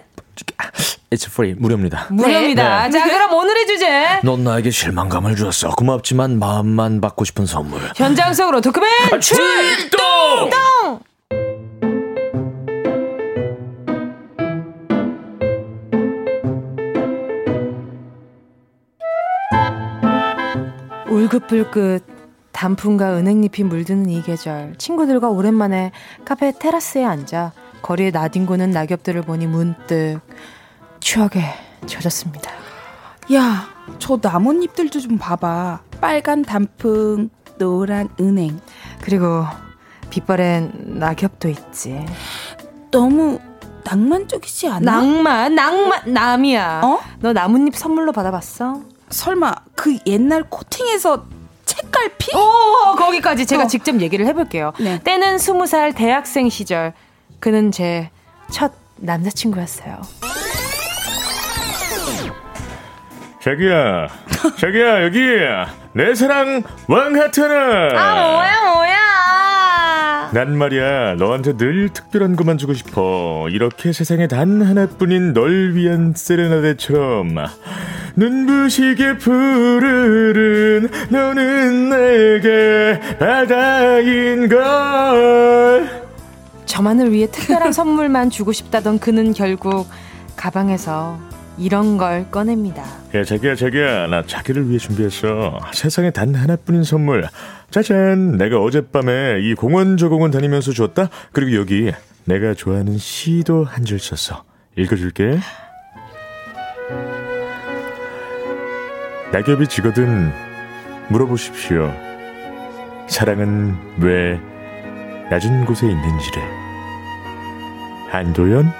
[1.11, 1.55] It's free.
[1.57, 2.07] 무료입니다.
[2.11, 2.87] 무료입니다.
[2.87, 2.91] 네.
[2.91, 4.19] 자, 그럼 오늘의 주제.
[4.23, 5.71] 넌 나에게 실망감을 주었어.
[5.71, 7.81] 고맙지만 마음만 받고 싶은 선물.
[7.95, 10.49] 현장 속으로 도크맨 출동!
[10.51, 10.99] 출동!
[21.09, 22.03] 울긋불긋
[22.51, 25.91] 단풍과 은행잎이 물드는 이 계절 친구들과 오랜만에
[26.23, 27.51] 카페 테라스에 앉아
[27.81, 30.19] 거리에 나뒹구는 낙엽들을 보니 문득
[30.99, 31.53] 추억에
[31.85, 32.51] 젖었습니다.
[33.33, 33.67] 야,
[33.99, 35.81] 저 나뭇잎들도 좀 봐봐.
[36.01, 38.59] 빨간 단풍, 노란 은행.
[39.01, 39.45] 그리고
[40.09, 42.05] 빛바랜 낙엽도 있지.
[42.91, 43.39] 너무
[43.83, 44.79] 낭만적이지 않아?
[44.79, 46.81] 낭만, 낭만, 남이야.
[46.83, 46.99] 어?
[47.19, 48.81] 너 나뭇잎 선물로 받아봤어?
[49.09, 51.25] 설마 그 옛날 코팅에서
[51.65, 52.35] 책갈피?
[52.35, 53.67] 오, 거기까지 제가 어.
[53.67, 54.73] 직접 얘기를 해볼게요.
[54.79, 54.99] 네.
[55.03, 56.93] 때는 스무 살 대학생 시절.
[57.39, 58.11] 그는 제
[58.51, 60.01] 첫 남자친구였어요.
[63.41, 64.07] 자기야,
[64.57, 65.19] 자기야, 여기,
[65.93, 67.97] 내 사랑 왕하트는!
[67.97, 70.29] 아, 뭐야, 뭐야!
[70.33, 73.47] 난 말이야, 너한테 늘 특별한 것만 주고 싶어.
[73.49, 77.35] 이렇게 세상에 단 하나뿐인 널 위한 세레나데처럼.
[78.15, 85.89] 눈부시게 푸르른 너는 내게 바다인 걸
[86.65, 89.87] 저만을 위해 특별한 선물만 주고 싶다던 그는 결국
[90.35, 91.17] 가방에서
[91.59, 92.83] 이런 걸 꺼냅니다.
[93.15, 95.59] 야 자기야 자기야 나 자기를 위해 준비했어.
[95.73, 97.27] 세상에 단 하나뿐인 선물.
[97.69, 101.09] 짜잔 내가 어젯밤에 이 공원 저 공원 다니면서 줬다.
[101.33, 101.91] 그리고 여기
[102.25, 104.43] 내가 좋아하는 시도 한 줄 썼어.
[104.77, 105.39] 읽어줄게.
[109.31, 110.31] 낙엽이 지거든
[111.09, 111.91] 물어보십시오.
[113.07, 114.39] 사랑은 왜
[115.29, 116.41] 낮은 곳에 있는지를.
[118.09, 118.71] 한도연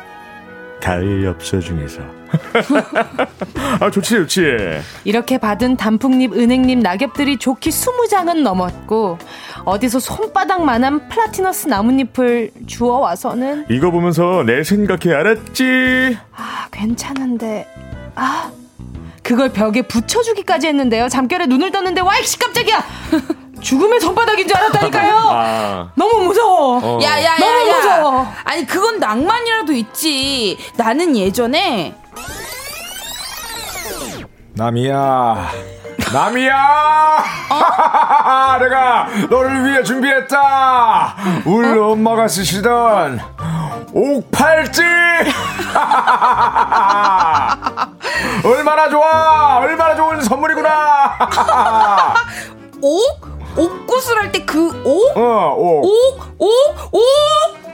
[0.82, 2.19] 가을 엽서 중에서.
[3.80, 4.42] 아 좋지 좋지.
[5.04, 9.18] 이렇게 받은 단풍잎, 은행잎, 낙엽들이 좋기 스무 장은 넘었고
[9.66, 16.18] 어디서 손바닥만한 플라티너스 나뭇잎을 주워 와서는 이거 보면서 내 생각해 알았지.
[16.36, 17.68] 아 괜찮은데
[18.16, 18.52] 아
[19.24, 21.08] 그걸 벽에 붙여주기까지 했는데요.
[21.10, 22.84] 잠결에 눈을 떴는데 와이씨 깜짝이야.
[23.62, 25.16] 죽음의 손바닥인 줄 알았다니까요.
[25.30, 25.92] 아.
[25.96, 26.80] 너무 무서워.
[26.82, 27.00] 어.
[27.04, 27.76] 야, 야, 야, 너무 야.
[27.76, 28.28] 무서워.
[28.46, 30.58] 아니 그건 낭만이라도 있지.
[30.78, 31.94] 나는 예전에
[34.60, 35.50] 남이야.
[36.14, 36.54] 남이야!
[37.50, 38.58] 어?
[38.60, 41.16] 내가 너를 위해 준비했다!
[41.46, 41.92] 우리 어?
[41.92, 43.22] 엄마가 쓰시던
[43.94, 44.82] 옥팔찌!
[48.44, 49.60] 얼마나 좋아!
[49.60, 51.18] 얼마나 좋은 선물이구나!
[52.82, 53.30] 옥?
[53.56, 55.18] 옥구슬 할 때 그 옥?
[55.18, 55.86] 어, 옥.
[55.86, 56.20] 옥?
[56.38, 56.50] 옥?
[56.92, 57.02] 옥?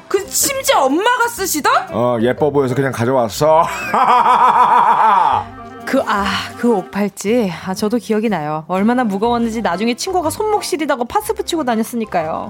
[0.08, 1.88] 그 심지어 엄마가 쓰시던?
[1.92, 3.66] 어, 예뻐 보여서 그냥 가져왔어.
[5.86, 6.26] 그, 아,
[6.58, 7.52] 그 옥팔찌.
[7.66, 8.66] 아, 저도 기억이 나요.
[8.68, 12.50] 얼마나 무거웠는지 나중에 친구가 손목 시리다고 파스 붙이고 다녔으니까요.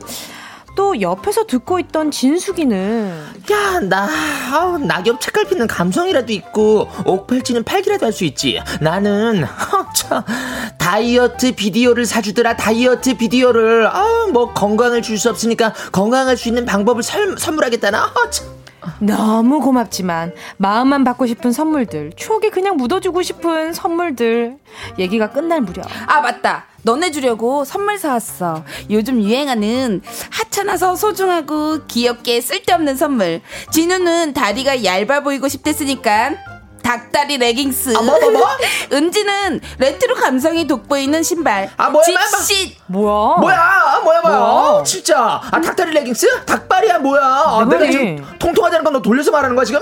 [0.75, 4.09] 또 옆에서 듣고 있던 진숙이는 야, 나
[4.53, 8.59] 아우, 낙엽 책갈피는 감성이라도 있고 옥팔찌는 팔기라도 할 수 있지.
[8.81, 10.21] 나는 어, 참,
[10.77, 12.57] 다이어트 비디오를 사주더라.
[12.57, 18.03] 다이어트 비디오를 아, 뭐 건강을 줄 수 없으니까 건강할 수 있는 방법을 설, 선물하겠다나.
[18.05, 18.47] 어, 참.
[18.99, 24.57] 너무 고맙지만 마음만 받고 싶은 선물들, 추억이 그냥 묻어주고 싶은 선물들.
[24.99, 25.85] 얘기가 끝날 무렵.
[26.07, 26.65] 아, 맞다.
[26.83, 28.63] 너네 주려고 선물 사왔어.
[28.91, 33.41] 요즘 유행하는 하찮아서 소중하고 귀엽게 쓸데없는 선물.
[33.71, 36.35] 진우는 다리가 얇아 보이고 싶댔으니까
[36.85, 37.95] 닭다리 레깅스.
[37.97, 38.47] 아, 뭐, 뭐, 뭐?
[38.93, 41.69] 은지는 레트로 감성이 돋보이는 신발.
[41.77, 42.77] 아, 뭐야, 집시.
[42.85, 43.37] 뭐야?
[43.39, 43.57] 뭐야?
[43.59, 44.37] 아, 뭐야, 뭐야?
[44.37, 45.41] 어, 진짜.
[45.51, 46.45] 아, 닭다리 레깅스?
[46.45, 47.21] 닭발이야, 뭐야?
[47.23, 49.81] 아, 내가 지금 통통하다는 건 너 돌려서 말하는 거야, 지금?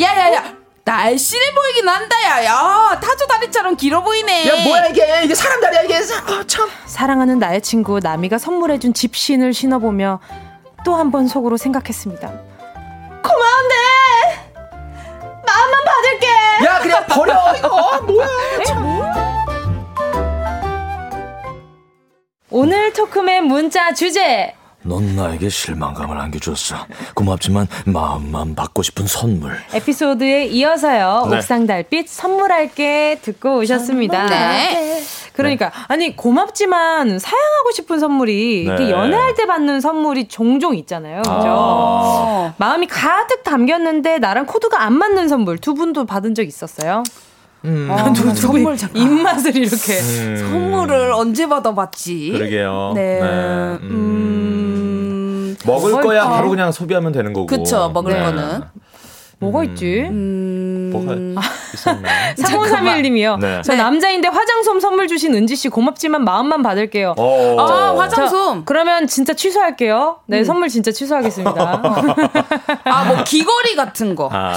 [0.00, 0.44] 야 야 야.
[0.84, 2.44] 날씬해 보이긴 한다, 야.
[2.44, 4.48] 야, 타조 다리처럼 길어 보이네.
[4.48, 5.22] 야, 뭐야, 이게.
[5.24, 5.94] 이게 사람 다리야, 이게.
[5.96, 6.68] 아, 참.
[6.86, 10.18] 사랑하는 나의 친구, 나미가 선물해준 집신을 신어보며
[10.84, 12.28] 또 한 번 속으로 생각했습니다.
[13.22, 13.74] 고마운데!
[15.52, 16.26] 마음만 받을게!
[16.66, 18.00] 야, 그냥 버려, 이거.
[18.02, 18.28] 뭐야,
[18.66, 19.02] 참.
[22.50, 24.54] 오늘 토크맨 문자 주제!
[24.84, 26.86] 넌 나에게 실망감을 안겨줬어.
[27.14, 29.56] 고맙지만 마음만 받고 싶은 선물.
[29.72, 31.28] 에피소드에 이어서요.
[31.30, 31.36] 네.
[31.36, 34.26] 옥상 달빛 선물할게 듣고 오셨습니다.
[34.26, 35.00] 네.
[35.32, 38.90] 그러니까 아니 고맙지만 사양하고 싶은 선물이 네.
[38.90, 41.22] 연애할 때 받는 선물이 종종 있잖아요.
[41.22, 41.32] 그죠?
[41.34, 47.02] 아~ 마음이 가득 담겼는데 나랑 코드가 안 맞는 선물 두 분도 받은 적 있었어요?
[47.64, 47.88] 음.
[47.90, 50.36] 아, 두, 선물 입맛을 이렇게 음.
[50.36, 52.32] 선물을 언제 받아봤지?
[52.32, 52.92] 그러게요.
[52.94, 53.20] 네.
[53.20, 53.26] 네.
[53.26, 53.78] 음.
[53.82, 55.56] 음.
[55.64, 57.46] 먹을 거야 바로 그냥 소비하면 되는 거고.
[57.46, 57.90] 그쵸.
[57.94, 58.20] 먹을 네.
[58.20, 58.62] 거는.
[59.42, 60.02] 뭐가 있지?
[60.08, 60.90] 음...
[60.92, 61.14] 뭐가
[61.74, 62.34] 있었나요?
[62.38, 63.40] 3531님이요.
[63.40, 63.62] 네.
[63.62, 67.14] 저 남자인데 화장솜 선물 주신 은지 씨 고맙지만 마음만 받을게요.
[67.16, 67.60] 오.
[67.60, 68.64] 아, 화장솜.
[68.64, 70.20] 그러면 진짜 취소할게요.
[70.26, 70.44] 네, 음.
[70.44, 71.82] 선물 진짜 취소하겠습니다.
[72.84, 74.28] 아, 뭐 귀걸이 같은 거.
[74.32, 74.52] 아.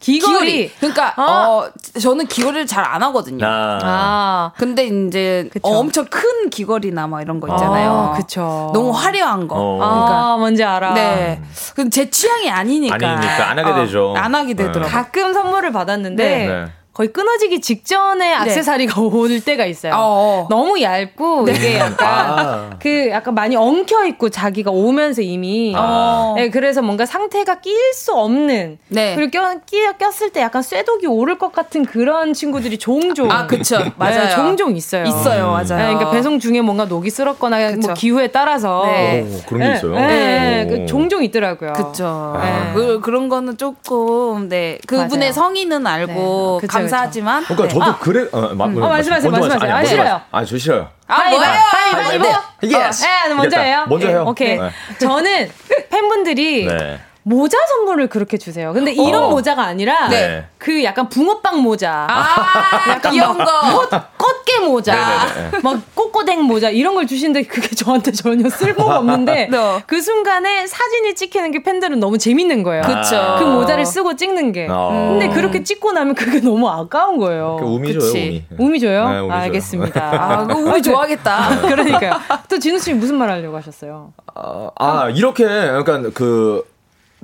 [0.00, 0.32] 귀걸이.
[0.52, 0.70] 귀걸이.
[0.80, 1.22] 그러니까 아.
[1.48, 1.70] 어
[2.00, 3.44] 저는 귀걸이를 잘 안 하거든요.
[3.46, 3.78] 아.
[3.82, 4.52] 아.
[4.58, 8.10] 근데 이제 어, 엄청 큰 귀걸이나 막 이런 거 있잖아요.
[8.12, 8.70] 아, 그쵸.
[8.74, 9.56] 너무 화려한 거.
[9.56, 9.76] 어.
[9.78, 10.92] 그러니까 아, 뭔지 알아.
[10.94, 11.42] 네.
[11.74, 12.94] 그럼 제 취향이 아니니까.
[12.94, 14.14] 아니니까 안 하게 어, 되죠.
[14.16, 14.92] 안 하게 되더라고 요.
[14.92, 16.46] 가끔 선물을 받았는데 네.
[16.46, 16.66] 네.
[16.94, 18.34] 거의 끊어지기 직전에 네.
[18.34, 19.00] 악세사리가 네.
[19.12, 19.94] 올 때가 있어요.
[19.94, 20.46] 어어.
[20.48, 21.52] 너무 얇고 네.
[21.52, 22.70] 이게 약간 아.
[22.78, 26.34] 그 약간 많이 엉켜 있고 자기가 오면서 이미 아.
[26.36, 29.16] 네, 그래서 뭔가 상태가 낄 수 없는 네.
[29.16, 33.78] 그리고 껴, 끼, 꼈을 때 약간 쇠독이 오를 것 같은 그런 친구들이 종종 아 그쵸
[33.78, 35.02] 네, 맞아요 종종 있어요.
[35.02, 35.64] 있어요 맞아요.
[35.64, 39.22] 네, 그러니까 배송 중에 뭔가 녹이 쓸었거나 뭐 기후에 따라서 네.
[39.22, 39.94] 오, 그런 게 있어요.
[39.96, 41.72] 네, 그 종종 있더라고요.
[41.72, 42.34] 그쵸.
[42.72, 45.32] 그, 그런 거는 조금 네 그분의 맞아요.
[45.32, 47.44] 성의는 알고 감 사하지만.
[47.44, 47.98] 그러니까 저도 아.
[47.98, 48.28] 그래.
[48.32, 49.74] 어, 마, 어, 말씀하세요, 말씀하세요.
[49.74, 50.20] 아, 싫어요.
[50.30, 50.88] 아, 저 싫어요.
[51.06, 51.42] 아, 뭐예요?
[51.42, 52.24] 가위바위보.
[52.64, 53.04] Yes.
[53.04, 53.84] 네, 먼저 해요.
[53.88, 54.24] 먼저 해요.
[54.26, 54.58] 오케이.
[54.58, 54.70] 네.
[54.98, 55.50] 저는
[55.90, 57.00] 팬분들이 네.
[57.26, 58.72] 모자 선물을 그렇게 주세요.
[58.74, 59.30] 근데 이런 어.
[59.30, 60.46] 모자가 아니라 네.
[60.58, 62.06] 그 약간 붕어빵 모자.
[62.08, 63.44] 아, 약간 귀여운 거.
[63.44, 64.94] 꽃, 꽃게 모자.
[65.34, 65.58] 네네네.
[65.62, 69.82] 막 꼬꼬댕 모자 이런 걸 주시는데 그게 저한테 전혀 쓸모가 없는데 네.
[69.86, 72.82] 그 순간에 사진이 찍히는 게 팬들은 너무 재밌는 거예요.
[72.82, 73.36] 그쵸.
[73.38, 74.66] 그 모자를 쓰고 찍는 게.
[74.70, 75.16] 어.
[75.18, 77.56] 근데 그렇게 찍고 나면 그게 너무 아까운 거예요.
[77.58, 78.44] 그 우미 줘요, 우미.
[78.58, 79.08] 우미 줘요?
[79.08, 80.00] 네, 우미 알겠습니다.
[80.12, 81.60] 아, 그 우미 좋아하겠다.
[81.62, 82.12] 그러니까요.
[82.50, 84.12] 또 진우 씨 무슨 말 하려고 하셨어요?
[84.34, 86.73] 아, 아 이렇게 약간 그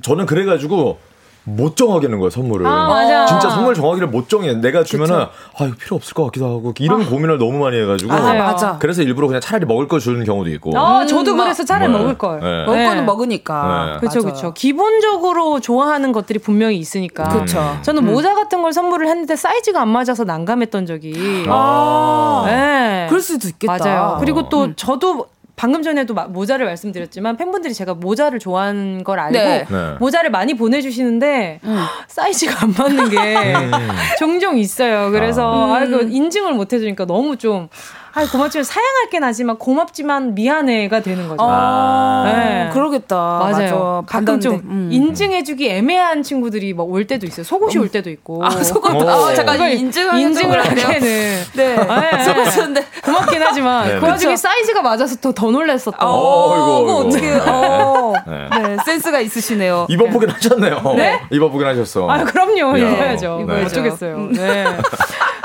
[0.03, 0.99] 저는 그래가지고
[1.45, 2.67] 못 정하겠는 거예요 선물을.
[2.67, 3.27] 아, 맞아.
[3.27, 4.53] 진짜 선물 정하기를 못 정해.
[4.55, 5.31] 내가 주면은 그쵸?
[5.59, 7.07] 아 이거 필요 없을 것 같기도 하고 이런 아.
[7.07, 8.13] 고민을 너무 많이 해가지고.
[8.13, 8.77] 아, 맞아.
[8.79, 10.79] 그래서 일부러 그냥 차라리 먹을 걸 주는 경우도 있고.
[10.79, 11.99] 아 저도 음, 그래서 차라리 네.
[11.99, 12.41] 먹을 걸.
[12.41, 12.67] 네.
[12.67, 13.97] 먹을 거는 먹으니까.
[14.01, 14.53] 그렇죠 그렇죠.
[14.53, 17.25] 기본적으로 좋아하는 것들이 분명히 있으니까.
[17.29, 17.79] 그렇죠.
[17.83, 18.13] 저는 음.
[18.13, 21.47] 모자 같은 걸 선물을 했는데 사이즈가 안 맞아서 난감했던 적이.
[21.49, 22.43] 아.
[22.47, 23.07] 네.
[23.09, 23.79] 그럴 수도 있겠다.
[23.79, 24.17] 맞아요.
[24.21, 24.75] 그리고 또 음.
[24.77, 25.27] 저도
[25.57, 29.67] 방금 전에도 모자를 말씀드렸지만 팬분들이 제가 모자를 좋아하는 걸 알고 네.
[29.69, 29.95] 네.
[29.99, 31.79] 모자를 많이 보내주시는데 음.
[32.09, 33.71] 사이즈가 안 맞는 게 음.
[34.19, 35.11] 종종 있어요.
[35.11, 35.85] 그래서 아.
[35.85, 37.69] 이고 인증을 못 해주니까 너무 좀
[38.13, 41.43] 아, 고맙지만 사양할 게 나지만 고맙지만 미안해가 되는 거죠.
[41.43, 42.71] 아, 네.
[42.73, 43.17] 그러겠다.
[43.17, 44.03] 맞아요.
[44.07, 44.19] 맞아.
[44.19, 44.89] 가끔 좀 음.
[44.93, 47.45] 인증해주기 애매한 친구들이 막 올 때도 있어요.
[47.45, 48.45] 속옷이 올 때도 있고.
[48.45, 49.09] 아, 속옷.
[49.09, 51.45] 아, 잠깐 인증을 인증을 하기에는 네.
[51.55, 52.25] 네.
[52.25, 55.95] 속옷인데 고맙긴 하지만 네, 그 와중에 사이즈가 맞아서 더, 더 놀랐었던.
[56.01, 57.33] 어, 어, 이거 어떻게?
[57.47, 58.13] 어.
[58.27, 58.77] 네.
[58.85, 59.87] 센스가 있으시네요.
[59.89, 60.95] 입어보긴 하셨네요.
[60.97, 61.21] 네?
[61.31, 62.11] 입어보긴 하셨어.
[62.11, 62.73] 아, 그럼요.
[62.73, 62.81] 네.
[62.81, 63.45] 입어야죠.
[63.47, 63.65] 네.
[63.65, 64.19] 어쩌겠어요.
[64.33, 64.65] 네.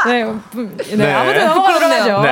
[0.07, 1.13] 네, 네, 네.
[1.13, 2.24] 아무튼 넘어가도록 하죠.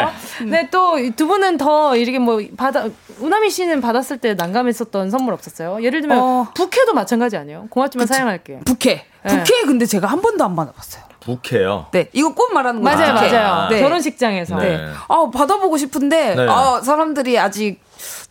[0.42, 0.46] 네.
[0.64, 2.88] 네, 또 두 분은 더 이렇게 뭐 받아
[3.20, 5.84] 우나미 씨는 받았을 때 난감했었던 선물 없었어요?
[5.84, 6.48] 예를 들면 어.
[6.56, 7.68] 부케도 마찬가지 아니에요?
[7.70, 8.14] 고맙지만 그치.
[8.18, 8.60] 사양할게.
[8.66, 9.06] 부케.
[9.24, 9.30] 네.
[9.38, 11.04] 부케 근데 제가 한 번도 안 받아봤어요.
[11.20, 11.86] 부케요?
[11.92, 12.98] 네, 이거 꼭 말하는 거예요.
[12.98, 13.70] 맞아요, 맞아요.
[13.70, 13.80] 네.
[13.80, 14.58] 결혼식장에서.
[14.58, 14.78] 네.
[15.08, 16.46] 아, 받아보고 싶은데, 네.
[16.50, 17.80] 아, 사람들이 아직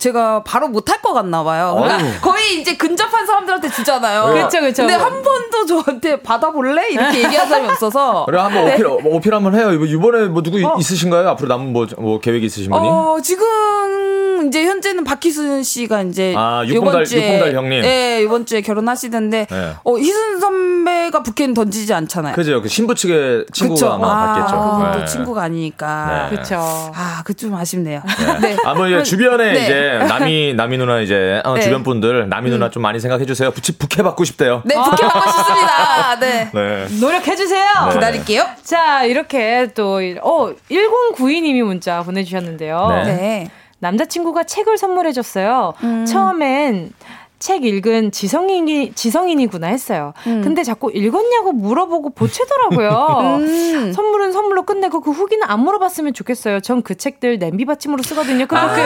[0.03, 1.77] 제가 바로 못할 것 같나 봐요.
[1.81, 4.25] 그러니까 거의 이제 근접한 사람들한테 주잖아요.
[4.33, 4.83] 그렇죠, 그렇죠.
[4.83, 8.25] 근데 한 번도 저한테 받아볼래 이렇게 얘기한 사람이 없어서.
[8.27, 8.73] 그래 한번 네.
[8.73, 9.71] 오필 오필 한번 해요.
[9.71, 10.75] 이번에 뭐 누구 어.
[10.77, 11.29] 있으신가요?
[11.29, 12.85] 앞으로 남은 뭐, 뭐 계획 있으신 분이?
[12.87, 17.81] 어 지금 이제 현재는 박희순 씨가 이제 아, 이번 주에 육봉달 형님.
[17.81, 19.73] 네 이번 주에 결혼하시는데 네.
[19.85, 22.35] 어 희순 선배가 부캐는 던지지 않잖아요.
[22.35, 22.61] 그죠.
[22.61, 23.93] 그 신부 측의 친구가 그쵸?
[23.93, 24.59] 아마 아, 받겠죠.
[24.59, 25.05] 그건 네.
[25.05, 26.27] 친구가 아니니까.
[26.29, 26.35] 네.
[26.35, 26.55] 그렇죠.
[26.93, 28.01] 아 그 좀 아쉽네요.
[28.41, 28.53] 네.
[28.53, 28.57] 네.
[28.63, 29.63] 아뭐 주변에 네.
[29.63, 31.61] 이제 남이 남이 누나 이제 어, 네.
[31.61, 32.71] 주변 분들 남이 누나 음.
[32.71, 33.51] 좀 많이 생각해 주세요.
[33.51, 34.61] 부치 부캐 받고 싶대요.
[34.65, 36.19] 네 부캐 받고 싶습니다.
[36.19, 36.87] 네.
[36.99, 37.65] 노력해 주세요.
[37.93, 38.45] 기다릴게요.
[38.63, 43.03] 자 이렇게 또어 1092님이 문자 보내 주셨는데요.
[43.05, 43.49] 네.
[43.79, 45.73] 남자친구가 책을 선물해 줬어요.
[45.83, 46.05] 음.
[46.05, 46.91] 처음엔
[47.39, 50.13] 책 읽은 지성인이 지성인이구나 했어요.
[50.27, 50.41] 음.
[50.41, 53.39] 근데 자꾸 읽었냐고 물어보고 보채더라고요.
[53.43, 53.91] 음.
[53.91, 56.61] 선물은 선물로 끝내고 그 후기는 안 물어봤으면 좋겠어요.
[56.61, 58.45] 전 그 책들 냄비 받침으로 쓰거든요.
[58.45, 58.73] 그 아.
[58.73, 58.81] 그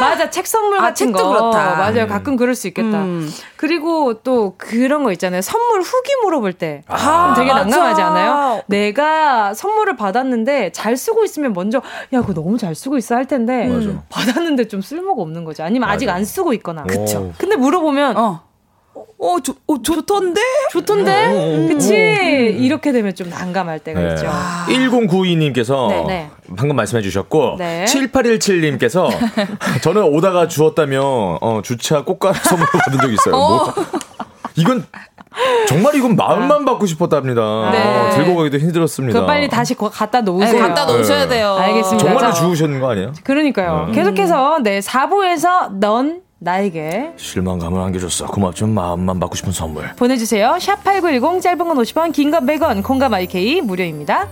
[0.00, 1.76] 맞아 책 선물 아, 같은 거 그렇다.
[1.76, 2.02] 맞아요.
[2.04, 2.08] 음.
[2.08, 3.02] 가끔 그럴 수 있겠다.
[3.02, 3.30] 음.
[3.56, 5.40] 그리고 또 그런 거 있잖아요.
[5.42, 8.62] 선물 후기 물어볼 때 아, 되게 난감하지 않아요?
[8.66, 11.80] 내가 선물을 받았는데 잘 쓰고 있으면 먼저
[12.12, 14.02] 야 그거 너무 잘 쓰고 있어 할 텐데 맞아.
[14.08, 15.62] 받았는데 좀 쓸모가 없는 거죠.
[15.62, 15.94] 아니면 맞아.
[15.94, 16.84] 아직 안 쓰고 있거나.
[16.84, 17.32] 그쵸.
[17.38, 18.51] 근데 물어보면 어.
[19.22, 20.40] 어, 좋, 어, 좋던데?
[20.72, 21.26] 좋던데?
[21.28, 21.94] 오, 오, 오, 그치?
[21.94, 24.08] 이렇게 되면 좀 난감할 때가 네.
[24.14, 24.26] 있죠.
[24.66, 26.30] 1092님께서 네, 네.
[26.56, 27.84] 방금 말씀해 주셨고, 네.
[27.84, 29.08] 7817님께서
[29.82, 33.36] 저는 오다가 주었다며, 어, 주차 꽃가루 선물 받은 적 있어요.
[33.36, 33.64] 어.
[33.64, 33.74] 뭐,
[34.56, 34.84] 이건
[35.68, 37.70] 정말 이건 마음만 받고 싶었답니다.
[37.70, 37.78] 네.
[37.80, 39.20] 어, 들고 가기도 힘들었습니다.
[39.20, 40.52] 그 빨리 다시 갖다 놓으세요.
[40.52, 41.56] 네, 갖다 놓으셔야 돼요.
[41.58, 42.04] 알겠습니다.
[42.04, 43.12] 정말로 주우셨는 거 아니에요?
[43.22, 43.86] 그러니까요.
[43.86, 43.92] 네.
[43.92, 48.26] 계속해서 네 4부에서 넌 나에게 실망감을 안겨줬어.
[48.26, 49.94] 고맙지만 마음만 받고 싶은 선물.
[49.94, 50.58] 보내주세요.
[50.60, 54.28] 샵 8910 짧은 건 50원 긴 건 100원 콩감 IK 무료입니다.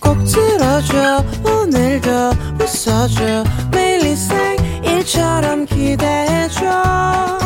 [0.00, 2.10] 꼭 들어줘 오늘도
[2.60, 4.06] 웃어줘 매일
[4.84, 7.45] 일처럼 기대해줘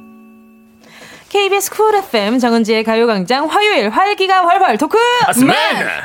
[1.31, 5.55] KBS 쿨 FM 정은지의 가요광장 화요일 활기가 활활 토크 맞습니다.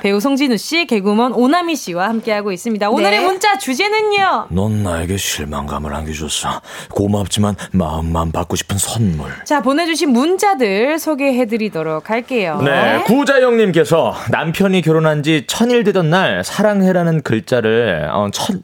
[0.00, 2.88] 배우 송진우 씨, 개구먼 오나미 씨와 함께하고 있습니다.
[2.88, 3.26] 오늘의 네.
[3.26, 4.46] 문자 주제는요.
[4.50, 6.62] 넌 나에게 실망감을 안겨줬어.
[6.92, 9.28] 고맙지만 마음만 받고 싶은 선물.
[9.44, 12.60] 자 보내주신 문자들 소개해드리도록 할게요.
[12.64, 18.62] 네, 구자영님께서 남편이 결혼한 지 천일 되던 날 사랑해라는 글자를 어, 천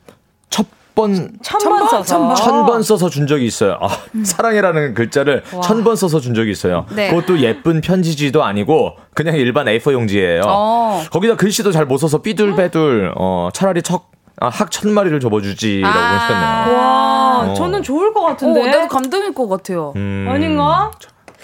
[0.94, 2.02] 번, 천번 써서.
[2.02, 3.78] 천번 천번 써서 준 적이 있어요.
[3.80, 4.24] 아, 음.
[4.24, 6.86] 사랑해라는 글자를 천 번 써서 준 적이 있어요.
[6.94, 7.08] 네.
[7.10, 10.42] 그것도 예쁜 편지지도 아니고 그냥 일반 A4 용지예요.
[10.46, 11.02] 어.
[11.10, 16.76] 거기다 글씨도 잘 못 써서 삐둘빼둘, 어, 차라리 척, 아, 학천 마리를 접어주지라고 아~ 하셨네요.
[16.78, 17.54] 와, 어.
[17.54, 18.62] 저는 좋을 것 같은데.
[18.62, 19.92] 어, 나도 감동일 것 같아요.
[19.96, 20.26] 음.
[20.28, 20.90] 아닌가?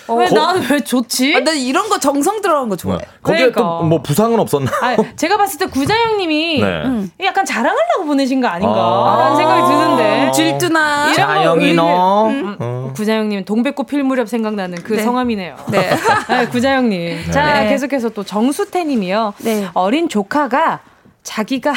[0.08, 1.36] 어, 왜 나는 왜 좋지?
[1.36, 2.98] 아, 나 이런 거 정성 들어간 거 좋아해.
[2.98, 3.06] 네.
[3.22, 3.60] 거기에 그러니까.
[3.60, 4.70] 또뭐 부상은 없었나?
[4.80, 6.82] 아, 제가 봤을 때 구자영님이 네.
[6.84, 10.32] 음, 약간 자랑하려고 보내신 거 아닌가라는 아~ 생각이 드는데.
[10.32, 11.12] 질투나.
[11.12, 12.28] 자영이 너.
[12.28, 12.92] 음, 어.
[12.96, 15.02] 구자영님 동백꽃 필 무렵 생각나는 그 네.
[15.02, 15.56] 성함이네요.
[15.70, 15.90] 네.
[16.28, 16.98] 네 구자영님.
[17.26, 17.30] 네.
[17.30, 19.34] 자 계속해서 또 정수태님이요.
[19.38, 19.68] 네.
[19.74, 20.80] 어린 조카가
[21.22, 21.72] 자기가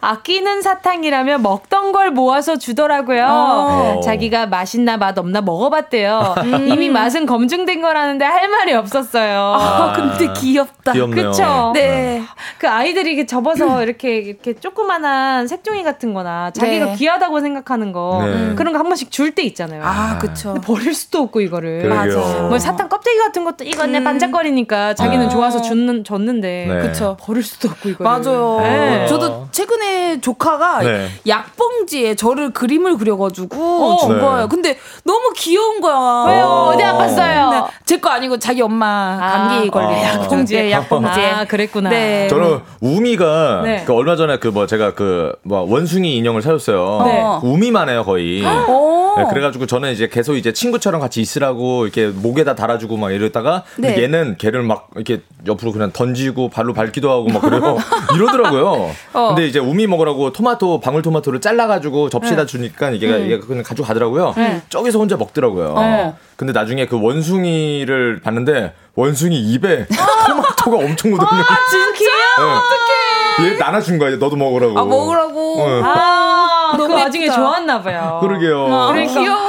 [0.00, 3.26] 아끼는 사탕이라며 먹던 걸 모아서 주더라고요.
[3.28, 4.00] 어.
[4.02, 6.34] 자기가 맛있나 맛없나 먹어봤대요.
[6.44, 6.68] 음.
[6.68, 9.38] 이미 맛은 검증된 거라는데 할 말이 없었어요.
[9.58, 10.92] 아, 근데 귀엽다.
[10.92, 11.30] 귀엽네요.
[11.30, 11.70] 그쵸?
[11.74, 12.22] 네.
[12.58, 16.94] 그 아이들이 이렇게 접어서 이렇게, 이렇게 조그만한 색종이 같은 거나 자기가 네.
[16.96, 18.54] 귀하다고 생각하는 거 네.
[18.54, 19.82] 그런 거 한 번씩 줄 때 있잖아요.
[19.84, 20.54] 아, 그쵸.
[20.64, 21.88] 버릴 수도 없고 이거를.
[21.88, 22.16] 맞아.
[22.48, 24.04] 뭐 사탕 껍데기 같은 것도 이건 내 음.
[24.04, 25.28] 반짝거리니까 자기는 아.
[25.28, 26.66] 좋아서 줬는, 줬는데.
[26.68, 26.80] 네.
[26.80, 27.16] 그쵸.
[27.20, 28.58] 버릴 수도 없고 이거 맞아요.
[28.62, 29.06] 네.
[29.06, 31.08] 저도 최근에 조카가 네.
[31.26, 34.20] 약봉지에 저를 그림을 그려가지고 어, 준 네.
[34.20, 34.48] 거예요.
[34.48, 36.26] 근데 너무 귀여운 거야.
[36.28, 36.46] 왜요?
[36.72, 37.50] 어디 아팠어요?
[37.50, 37.62] 네.
[37.84, 39.48] 제거 아니고 자기 엄마 아.
[39.48, 40.14] 감기 걸린 아.
[40.14, 41.30] 약봉지에 약봉지에.
[41.32, 41.90] 아, 그랬구나.
[41.90, 42.28] 네.
[42.28, 43.82] 저는 우미가 네.
[43.84, 47.02] 그 얼마 전에 그 뭐 제가 그 뭐 원숭이 인형을 사줬어요.
[47.04, 47.22] 네.
[47.48, 48.42] 우미만 해요 거의.
[48.42, 54.00] 네, 그래가지고 저는 이제 계속 이제 친구처럼 같이 있으라고 이렇게 목에다 달아주고 막 이러다가 네.
[54.02, 57.76] 얘는 걔를 막 이렇게 옆으로 그냥 던지고 발로 밟기도 하고 막 그래요.
[58.14, 58.90] 이러더라고요.
[59.14, 59.28] 어.
[59.28, 62.46] 근데 이제 우미 먹으라고 토마토 방울 토마토를 잘라가지고 접시에다 네.
[62.46, 63.30] 주니까 이게 음.
[63.30, 64.34] 얘가 그냥 가지고 가더라고요.
[64.36, 64.62] 네.
[64.68, 65.74] 저기서 혼자 먹더라고요.
[65.76, 66.16] 어.
[66.36, 69.86] 근데 나중에 그 원숭이를 봤는데 원숭이 입에
[70.28, 72.10] 토마토가 엄청 묻어있는 아, 진짜?
[72.38, 72.44] 네.
[72.44, 73.54] 어떡해.
[73.54, 74.16] 얘 나눠준 거야.
[74.16, 74.78] 너도 먹으라고.
[74.78, 75.62] 아 먹으라고.
[75.62, 75.82] 어.
[75.84, 78.18] 아, 그 와중에 좋았나 봐요.
[78.20, 78.66] 그러게요.
[78.72, 79.47] 아, 그래 귀여워.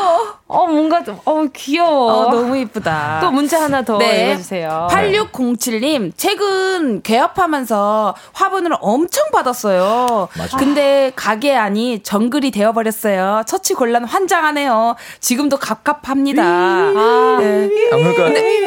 [0.52, 2.12] 어, 뭔가, 어, 귀여워.
[2.12, 3.20] 어, 너무 이쁘다.
[3.22, 4.32] 또 문자 하나 더 네.
[4.32, 4.88] 읽어주세요.
[4.90, 10.28] 8607님, 최근 개업하면서 화분을 엄청 받았어요.
[10.36, 10.58] 맞아.
[10.58, 13.44] 근데 가게 안이 정글이 되어버렸어요.
[13.46, 14.96] 처치 곤란 환장하네요.
[15.20, 16.44] 지금도 갑갑합니다.
[16.44, 17.70] 아, 네.
[17.92, 18.30] 아, 그러니까.
[18.30, 18.60] 네,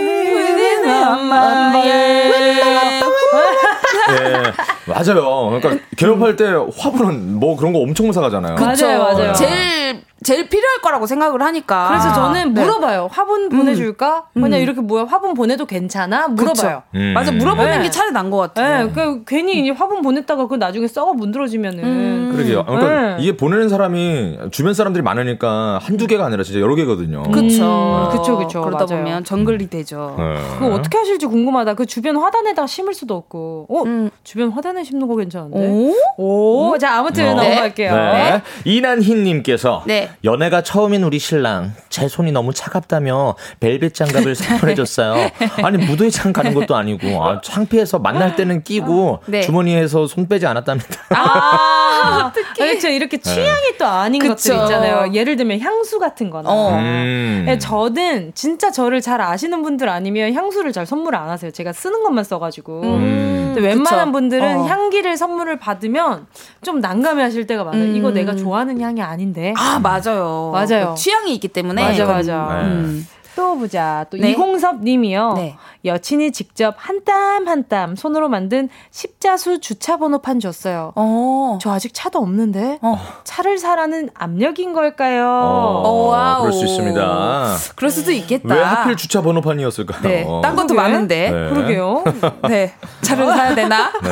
[4.86, 5.58] 맞아요.
[5.60, 6.44] 그러니까 개업할 때
[6.78, 8.56] 화분은 뭐 그런 거 엄청 사가잖아요.
[8.56, 9.32] 맞아요, 맞아요.
[9.34, 11.88] 제일 제일 필요할 거라고 생각을 하니까.
[11.88, 12.62] 그래서 저는 네.
[12.62, 13.08] 물어봐요.
[13.10, 14.26] 화분 보내줄까?
[14.36, 14.42] 음.
[14.42, 16.28] 그냥 이렇게 뭐야 화분 보내도 괜찮아?
[16.28, 16.82] 물어봐요.
[16.94, 17.12] 음.
[17.12, 17.82] 맞아 물어보는 네.
[17.82, 18.86] 게 차라리 난 것 같아요.
[18.86, 18.92] 네.
[18.92, 21.84] 그러니까 괜히 화분 보냈다가 그 나중에 썩어 문드러지면은.
[21.84, 22.32] 음.
[22.32, 22.64] 그러게요.
[22.64, 23.22] 그러니까 네.
[23.22, 27.24] 이게 보내는 사람이 주변 사람들이 많으니까 한두 개가 아니라 진짜 여러 개거든요.
[27.24, 28.08] 그렇죠.
[28.12, 28.60] 그렇죠, 그렇죠.
[28.62, 29.04] 그러다 맞아요.
[29.04, 30.14] 보면 정글이 되죠.
[30.16, 30.34] 네.
[30.58, 31.74] 그거 어떻게 하실지 궁금하다.
[31.74, 33.66] 그 주변 화단에다 심을 수도 없고.
[33.68, 34.08] 어, 음.
[34.22, 35.58] 주변 화단 에 심는 거 괜찮은데.
[35.58, 36.78] 오, 오.
[36.78, 37.34] 자 아무튼 어.
[37.34, 37.94] 넘어갈게요.
[37.94, 38.42] 네.
[38.64, 39.84] 이난희님께서
[40.24, 45.30] 연애가 처음 처음인 우리 신랑 제 손이 너무 차갑다며 벨벳 장갑을 선물해줬어요.
[45.62, 49.42] 아니 무도회장 가는 것도 아니고 아, 창피해서 만날 때는 끼고 네.
[49.42, 50.88] 주머니에서 손 빼지 않았답니다.
[51.10, 52.70] 아, 어떡해.
[52.70, 52.88] 그렇죠.
[52.88, 53.22] 이렇게 네.
[53.22, 53.76] 취향이 네.
[53.78, 54.34] 또 아닌 그쵸.
[54.34, 55.14] 것들 있잖아요.
[55.14, 56.50] 예를 들면 향수 같은 거나.
[56.50, 56.76] 어.
[56.78, 57.44] 음.
[57.46, 61.50] 네, 저는 진짜 저를 잘 아시는 분들 아니면 향수를 잘 선물 안 하세요.
[61.50, 62.82] 제가 쓰는 것만 써가지고.
[62.82, 63.32] 음.
[63.56, 64.12] 웬만한 그쵸.
[64.12, 64.66] 분들은 어.
[64.66, 66.26] 향기를 선물을 받으면
[66.62, 67.84] 좀 난감해 하실 때가 많아요.
[67.84, 67.96] 음.
[67.96, 69.54] 이거 내가 좋아하는 향이 아닌데.
[69.56, 70.50] 아, 맞아요.
[70.52, 70.90] 맞아요.
[70.94, 71.82] 그 취향이 있기 때문에.
[71.82, 72.48] 맞아, 맞아.
[72.62, 72.68] 네.
[72.68, 73.06] 음.
[73.36, 74.06] 또 보자.
[74.10, 74.30] 또 네.
[74.32, 75.32] 이공섭 님이요.
[75.34, 75.56] 네.
[75.84, 80.92] 여친이 직접 한 땀 한 땀 손으로 만든 십자수 주차 번호판 줬어요.
[80.94, 81.58] 어.
[81.60, 82.98] 저 아직 차도 없는데 어.
[83.24, 85.24] 차를 사라는 압력인 걸까요?
[85.26, 87.56] 어, 어 그럴 수 있습니다.
[87.76, 88.54] 그럴 수도 있겠다.
[88.54, 90.02] 왜 하필 주차 번호판이었을까요?
[90.02, 90.26] 네.
[90.42, 91.30] 딴 것도 많은데.
[91.30, 91.50] 네.
[91.50, 92.04] 그러게요.
[92.48, 92.72] 네.
[93.02, 93.92] 차를 사야 되나?
[94.02, 94.10] 네.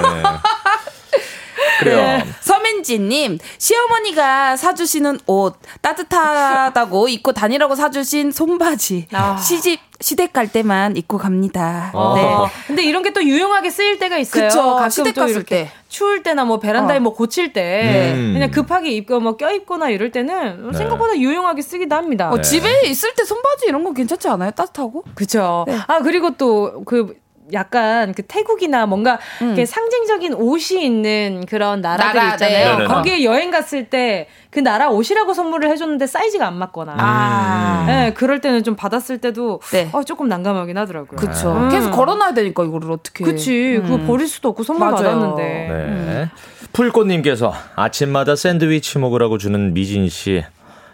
[1.81, 1.97] 그래요.
[1.97, 2.24] 네.
[2.41, 9.37] 서민지님, 시어머니가 사주시는 옷, 따뜻하다고 입고 다니라고 사주신 손바지, 아.
[9.37, 11.91] 시집, 시댁 갈 때만 입고 갑니다.
[11.93, 12.14] 어.
[12.14, 12.51] 네.
[12.66, 14.49] 근데 이런 게 또 유용하게 쓰일 때가 있어요.
[14.49, 14.76] 그쵸.
[14.76, 15.70] 가끔 시댁 갔을 때.
[15.89, 17.01] 추울 때나 뭐 베란다에 어.
[17.01, 18.31] 뭐 고칠 때 음.
[18.35, 20.78] 그냥 급하게 입고 뭐 껴입거나 이럴 때는 네.
[20.78, 22.31] 생각보다 유용하게 쓰기도 합니다.
[22.31, 22.43] 어, 네.
[22.43, 24.53] 집에 있을 때 손바지 이런 거 괜찮지 않아요?
[24.53, 25.03] 따뜻하고?
[25.16, 25.64] 그쵸.
[25.66, 25.76] 네.
[25.89, 27.14] 아, 그리고 또 그
[27.53, 29.55] 약간 그 태국이나 뭔가 음.
[29.64, 32.78] 상징적인 옷이 있는 그런 나라들 나라, 있잖아요.
[32.78, 32.84] 네.
[32.84, 37.84] 거기에 여행 갔을 때 그 나라 옷이라고 선물을 해줬는데 사이즈가 안 맞거나, 아.
[37.86, 39.88] 네, 그럴 때는 좀 받았을 때도 네.
[39.92, 41.16] 어, 조금 난감하긴 하더라고요.
[41.16, 41.53] 그렇죠.
[41.53, 41.68] 음.
[41.68, 43.24] 계속 걸어놔야 되니까 이거를 어떻게?
[43.24, 43.76] 그치.
[43.76, 43.82] 음.
[43.84, 44.96] 그거 버릴 수도 없고 선물 맞아요.
[45.05, 45.42] 받았는데.
[45.42, 45.70] 네.
[45.70, 46.30] 음.
[46.72, 50.44] 풀꽃님께서 아침마다 샌드위치 먹으라고 주는 미진 씨.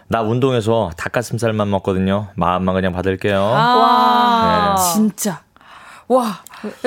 [0.07, 2.27] 나 운동해서 닭가슴살만 먹거든요.
[2.35, 3.41] 마음만 그냥 받을게요.
[3.43, 4.93] 아, 네.
[4.93, 5.41] 진짜.
[6.07, 6.39] 와,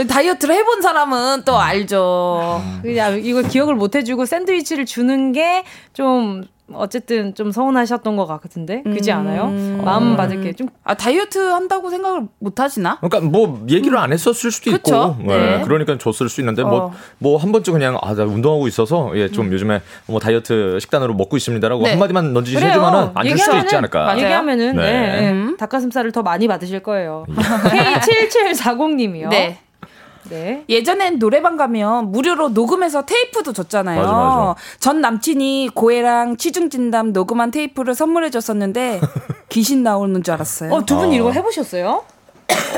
[0.08, 2.62] 다이어트를 해본 사람은 또 알죠.
[2.82, 6.44] 그냥 이걸 기억을 못 해주고 샌드위치를 주는 게 좀
[6.74, 9.46] 어쨌든 좀 서운하셨던 것 같은데 그지 않아요?
[9.46, 9.82] 음.
[9.84, 10.68] 마음 받을 게 좀.
[10.84, 12.98] 아 다이어트 한다고 생각을 못 하시나?
[13.00, 14.02] 그러니까 뭐 얘기를 음.
[14.02, 15.16] 안 했었을 수도 그쵸?
[15.18, 15.56] 있고, 네.
[15.58, 15.62] 네.
[15.64, 19.52] 그러니까 줬을 수 있는데 뭐뭐한 번쯤 그냥 아 나 운동하고 있어서 예좀 음.
[19.52, 21.90] 요즘에 뭐 다이어트 식단으로 먹고 있습니다라고 네.
[21.90, 24.04] 한 마디만 던지시면은 안줄 수도 있지 않을까?
[24.04, 24.18] 맞아요.
[24.18, 24.82] 얘기하면은 네.
[25.20, 25.30] 네.
[25.32, 25.56] 음.
[25.56, 27.24] 닭가슴살을 더 많이 받으실 거예요.
[27.34, 29.28] K7740님이요.
[29.28, 29.58] 네.
[30.30, 30.64] 네.
[30.68, 34.00] 예전엔 노래방 가면 무료로 녹음해서 테이프도 줬잖아요.
[34.00, 34.54] 맞아, 맞아.
[34.78, 39.00] 전 남친이 고해랑 치중진담 녹음한 테이프를 선물해 줬었는데
[39.50, 40.72] 귀신 나오는 줄 알았어요.
[40.72, 41.12] 어, 두분 어.
[41.12, 42.04] 이거 해보셨어요?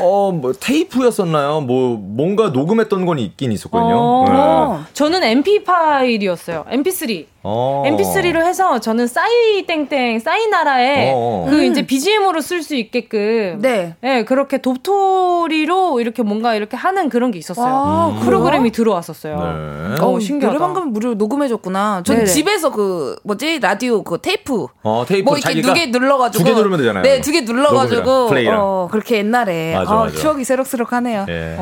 [0.01, 1.61] 어, 뭐 테이프였었나요?
[1.61, 3.95] 뭐 뭔가 녹음했던 건 있긴 있었거든요.
[3.95, 4.77] 어.
[4.79, 4.93] 네.
[4.93, 6.65] 저는 MP 파일이었어요.
[6.69, 7.32] MP3.
[7.45, 7.83] 어.
[7.85, 11.45] MP3로 해서 저는 싸이 땡땡 싸이 나라에 어.
[11.49, 11.63] 그 음.
[11.65, 13.95] 이제 BGM으로 쓸 수 있게끔 네.
[14.01, 17.65] 네 그렇게 도토리로 이렇게 뭔가 이렇게 하는 그런 게 있었어요.
[17.73, 18.19] 아, 음.
[18.25, 19.35] 프로그램이 들어왔었어요.
[19.35, 20.01] 네.
[20.01, 20.53] 어, 신기하다.
[20.57, 22.01] 노래방 가면 무료 녹음해 줬구나.
[22.05, 24.67] 전 집에서 그 뭐지 라디오 그 테이프.
[24.83, 27.03] 어 테이프 뭐 이렇게 두 개 눌러 가지고 두 개 누르면 되잖아요.
[27.03, 30.15] 네, 두 개 눌러 가지고 어 그렇게 옛날에 맞아, 아, 맞아.
[30.15, 31.25] 추억이 새록새록하네요.
[31.25, 31.57] 네.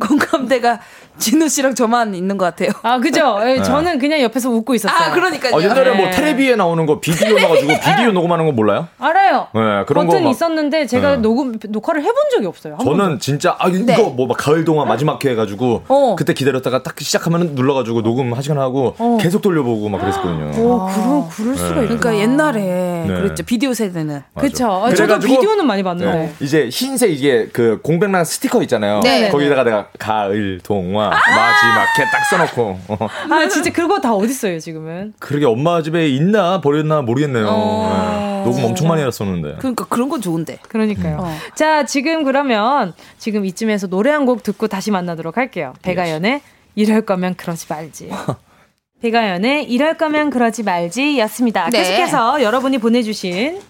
[0.00, 0.80] 공감대가
[1.18, 2.70] 진우 씨랑 저만 있는 것 같아요.
[2.82, 3.38] 아, 그죠?
[3.38, 3.62] 네.
[3.62, 5.10] 저는 그냥 옆에서 웃고 있었어요.
[5.10, 5.56] 아, 그러니까요.
[5.56, 6.02] 아, 옛날에 뭐 네.
[6.02, 8.88] 뭐 텔레비에 나오는 거 비디오 나가지고 비디오 녹음하는 거 몰라요?
[8.98, 9.48] 알아요.
[9.54, 11.16] 네, 그런 버튼 거 있었는데 제가 네.
[11.18, 12.76] 녹음 녹화를 해본 적이 없어요.
[12.82, 13.18] 저는 번도.
[13.18, 13.96] 진짜 아 이거 네.
[13.96, 16.16] 뭐막 가을 동안 마지막 회 해가지고 어.
[16.18, 19.18] 그때 기다렸다가 딱 시작하면 눌러가지고 녹음 한 시간 하고 어.
[19.20, 20.62] 계속 돌려보고 막 그랬었거든요.
[20.62, 20.92] 오, 아.
[20.92, 21.82] 그런 그럴 수가 네.
[21.84, 23.06] 있 그러니까 옛날에 네.
[23.06, 24.22] 그랬죠 비디오 세대는.
[24.34, 24.70] 그렇죠.
[24.84, 26.34] 아, 저도 비디오는 많이 봤는데.
[26.40, 29.00] 이제 흰색 이게 그 공백랑 스티커 있잖아요.
[29.30, 32.78] 거기다가 내가 가을 동화 마지막 회딱 써놓고.
[32.88, 33.08] 어.
[33.30, 35.14] 아 진짜 그거 다 어딨어요 지금은?
[35.18, 37.46] 그러게 엄마 집에 있나 버렸나 모르겠네요.
[37.48, 38.16] 어...
[38.18, 38.44] 네.
[38.44, 39.56] 녹음 엄청 많이 했었는데.
[39.58, 40.58] 그러니까 그런 건 좋은데.
[40.68, 41.16] 그러니까요.
[41.16, 41.24] 음.
[41.24, 41.34] 어.
[41.54, 45.74] 자 지금 그러면 지금 이쯤에서 노래 한 곡 듣고 다시 만나도록 할게요.
[45.82, 46.40] 백아연의
[46.76, 48.10] 이럴 거면 그러지 말지.
[49.02, 51.68] 배가연의 이럴 거면 그러지 말지 였습니다.
[51.70, 51.78] 네.
[51.82, 53.60] 계속해서 여러분이 보내주신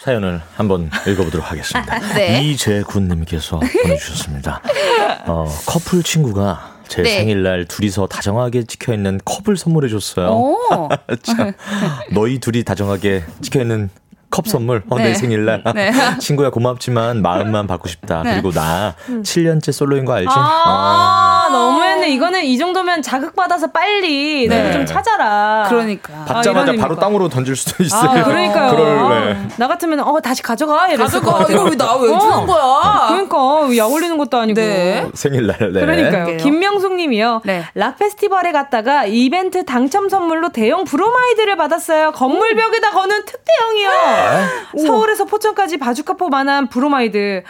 [0.00, 1.98] 사연을 한번 읽어보도록 하겠습니다.
[2.16, 2.42] 네.
[2.42, 4.62] 이재군님께서 보내주셨습니다.
[5.26, 7.18] 어, 커플 친구가 제 네.
[7.18, 10.56] 생일날 둘이서 다정하게 찍혀 있는 컵을 선물해 줬어요.
[11.22, 11.52] 참,
[12.12, 13.90] 너희 둘이 다정하게 찍혀 있는
[14.30, 15.04] 컵 선물 어, 네.
[15.04, 15.92] 내 생일날 네.
[16.18, 18.34] 친구야 고맙지만 마음만 받고 싶다 네.
[18.34, 19.22] 그리고 나 음.
[19.22, 20.28] 7년째 솔로인 거 알지?
[20.30, 21.39] 아, 아.
[21.52, 22.10] 너무했네.
[22.10, 24.72] 이거는 이 정도면 자극받아서 빨리 네.
[24.72, 25.66] 좀 찾아라.
[25.68, 26.24] 그러니까.
[26.26, 28.10] 받자마자 아, 바로 땅으로 던질 수도 있어요.
[28.10, 28.70] 아, 그러니까요.
[28.76, 29.48] 그럴, 네.
[29.56, 30.88] 나 같으면 어 다시 가져가?
[30.88, 31.46] 이랬을 가져가.
[31.50, 32.46] 이거 왜 나 왜 주는 어.
[32.46, 33.06] 거야?
[33.08, 33.76] 그러니까.
[33.76, 34.60] 약 올리는 것도 아니고.
[34.60, 35.08] 네.
[35.14, 35.80] 생일날 네.
[35.80, 36.36] 그러니까요.
[36.38, 37.42] 김명숙 님이요.
[37.44, 37.64] 네.
[37.74, 42.12] 락 페스티벌에 갔다가 이벤트 당첨 선물로 대형 브로마이드를 받았어요.
[42.12, 43.90] 건물 벽에다 거는 특대형이요.
[44.86, 47.42] 서울에서 포천까지 바주카포만한 브로마이드.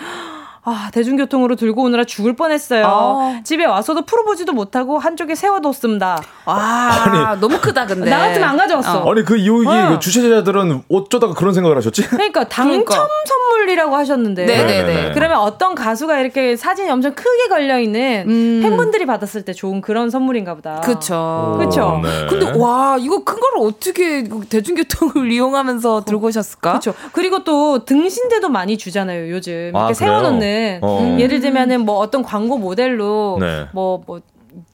[0.70, 2.86] 아, 대중교통으로 들고 오느라 죽을 뻔했어요.
[2.86, 3.40] 아.
[3.44, 6.22] 집에 와서도 풀어보지도 못하고 한쪽에 세워뒀습니다.
[6.44, 8.08] 와, 아니, 너무 크다, 근데.
[8.10, 9.02] 나 같으면 안 가져왔어.
[9.02, 9.10] 어.
[9.12, 9.88] 아니, 그 이후에 어.
[9.90, 12.02] 그 주최자들은 어쩌다가 그런 생각을 하셨지?
[12.08, 13.08] 그러니까 당첨 그러니까.
[13.26, 14.46] 선물이라고 하셨는데.
[14.46, 14.82] 네네네.
[14.82, 15.12] 네, 네.
[15.12, 18.60] 그러면 어떤 가수가 이렇게 사진이 엄청 크게 걸려있는 음.
[18.62, 20.80] 팬분들이 받았을 때 좋은 그런 선물인가 보다.
[20.80, 21.56] 그쵸.
[21.60, 22.00] 그쵸.
[22.02, 22.26] 네.
[22.28, 26.74] 근데 와, 이거 큰 거를 어떻게 대중교통을 이용하면서 들고 오셨을까?
[26.74, 26.94] 그쵸.
[27.12, 29.70] 그리고 또 등신대도 많이 주잖아요, 요즘.
[29.74, 30.59] 이렇게 아, 세워놓는.
[30.60, 31.18] 있는 어.
[31.18, 33.66] 예를 들면은 뭐 어떤 광고 모델로 네.
[33.72, 34.20] 뭐, 뭐,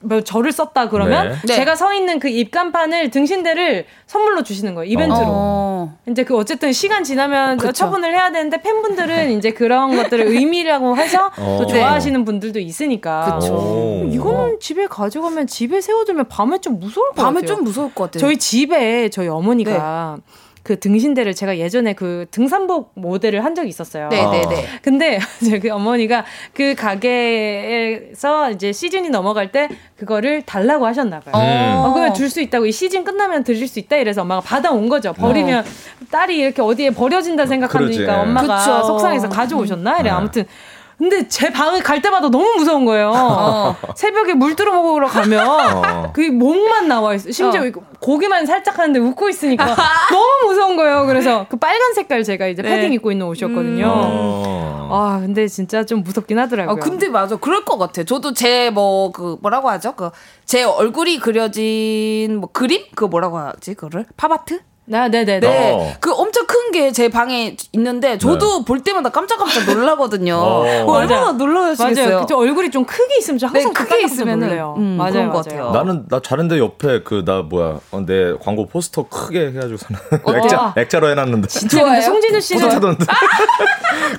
[0.00, 1.36] 뭐 저를 썼다 그러면 네.
[1.44, 1.54] 네.
[1.56, 5.24] 제가 서 있는 그 입간판을 등신대를 선물로 주시는 거예요 이벤트로.
[5.26, 5.96] 어.
[6.08, 7.72] 이제 그 어쨌든 시간 지나면 그쵸.
[7.72, 11.58] 처분을 해야 되는데 팬분들은 이제 그런 것들을 의미라고 해서 어.
[11.60, 13.38] 또 좋아하시는 분들도 있으니까.
[13.38, 14.08] 그쵸.
[14.10, 17.56] 이거는 집에 가져가면 집에 세워두면 밤에 좀 무서울 것 밤에 같아요.
[17.56, 18.20] 좀 무서울 것 같아요.
[18.20, 20.22] 저희 집에 저희 어머니가 네.
[20.66, 24.08] 그 등신대를 제가 예전에 그 등산복 모델을 한 적이 있었어요.
[24.08, 24.40] 네네네.
[24.40, 24.66] 네, 네.
[24.82, 25.20] 근데
[25.62, 31.34] 그 어머니가 그 가게에서 이제 시즌이 넘어갈 때 그거를 달라고 하셨나 봐요.
[31.36, 31.84] 음.
[31.86, 35.12] 어, 그러면 줄 수 있다고 이 시즌 끝나면 드릴 수 있다 이래서 엄마가 받아온 거죠.
[35.12, 36.06] 버리면 어.
[36.10, 38.10] 딸이 이렇게 어디에 버려진다 생각하니까 그러지.
[38.10, 38.82] 엄마가 그쵸.
[38.88, 39.92] 속상해서 가져오셨나?
[40.00, 40.10] 이래 네.
[40.10, 40.44] 아무튼
[40.98, 43.12] 근데 제 방에 갈 때마다 너무 무서운 거예요.
[43.14, 43.76] 어.
[43.94, 46.12] 새벽에 물 들어 먹으러 가면 어.
[46.14, 47.30] 그 목만 나와 있어.
[47.30, 47.70] 심지어 어.
[48.00, 49.64] 고기만 살짝 하는데 웃고 있으니까
[50.10, 51.04] 너무 무서운 거예요.
[51.06, 52.70] 그래서 그 빨간 색깔 제가 이제 네.
[52.70, 53.84] 패딩 입고 있는 옷이었거든요.
[53.86, 54.88] 음.
[54.90, 56.76] 아 근데 진짜 좀 무섭긴 하더라고요.
[56.76, 58.02] 아, 근데 맞아 그럴 것 같아.
[58.04, 59.92] 저도 제 뭐 그 뭐라고 하죠?
[59.96, 60.10] 그
[60.46, 64.60] 제 얼굴이 그려진 뭐 그림 그 뭐라고 하지 그거를 팝아트?
[64.92, 65.40] 아, 네네네.
[65.40, 65.72] 네.
[65.72, 65.92] 어.
[65.98, 66.45] 그 엄청 큰
[66.76, 68.64] 게 제 방에 있는데 저도 네.
[68.64, 70.34] 볼 때마다 깜짝깜짝 놀라거든요.
[70.38, 70.84] 어.
[70.86, 72.06] 어 얼마나 놀라시겠어요.
[72.06, 72.20] 맞아요.
[72.20, 74.74] 그쵸, 얼굴이 좀 크게 있으면 저 항상 네, 크게 있으면 놀래요.
[74.78, 75.32] 음, 맞아요, 맞아요.
[75.32, 75.70] 같아요.
[75.72, 79.78] 나는 나 자는데 옆에 그 나 뭐야 어, 내 광고 포스터 크게 해가지고
[80.36, 81.48] 액자 액자로 해놨는데.
[81.48, 82.68] 진짜 근데 송진우 씨는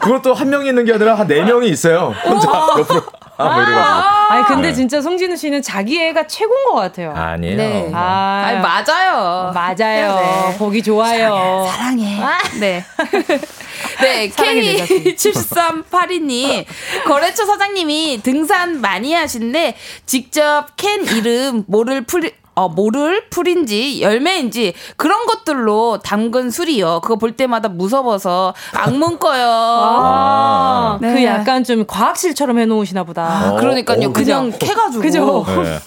[0.02, 2.14] 그것도 한 명이 있는 게 아니라 한 네 명이 있어요.
[2.26, 2.48] 혼자
[2.80, 3.02] 옆으로.
[3.38, 4.74] 아, 뭐 아, 아니 근데 네.
[4.74, 7.14] 진짜 송진우 씨는 자기 애가 최고인 것 같아요.
[7.16, 7.58] 아니에요.
[7.58, 7.92] 네.
[7.94, 9.52] 아, 아니, 맞아요.
[9.54, 10.16] 맞아요.
[10.16, 10.58] 네.
[10.58, 11.68] 보기 좋아요.
[11.70, 12.18] 사랑해.
[12.18, 12.22] 사랑해.
[12.22, 12.40] 아.
[12.60, 12.84] 네.
[14.02, 16.66] 네, K7382님.
[17.06, 19.76] 거래처 사장님이 등산 많이 하신데
[20.06, 27.02] 직접 캔 이름 뭐를 풀 어, 모를 풀인지 열매인지 그런 것들로 담근 술이요.
[27.04, 29.46] 그거 볼 때마다 무서워서 악몽 꿔요.
[29.48, 31.14] 아, 네.
[31.14, 33.24] 그 약간 좀 과학실처럼 해놓으시나 보다.
[33.24, 34.10] 아, 그러니까요.
[34.10, 34.66] 어, 그냥 그죠?
[34.66, 35.02] 캐가지고.
[35.04, 35.46] 그죠?
[35.62, 35.78] 네.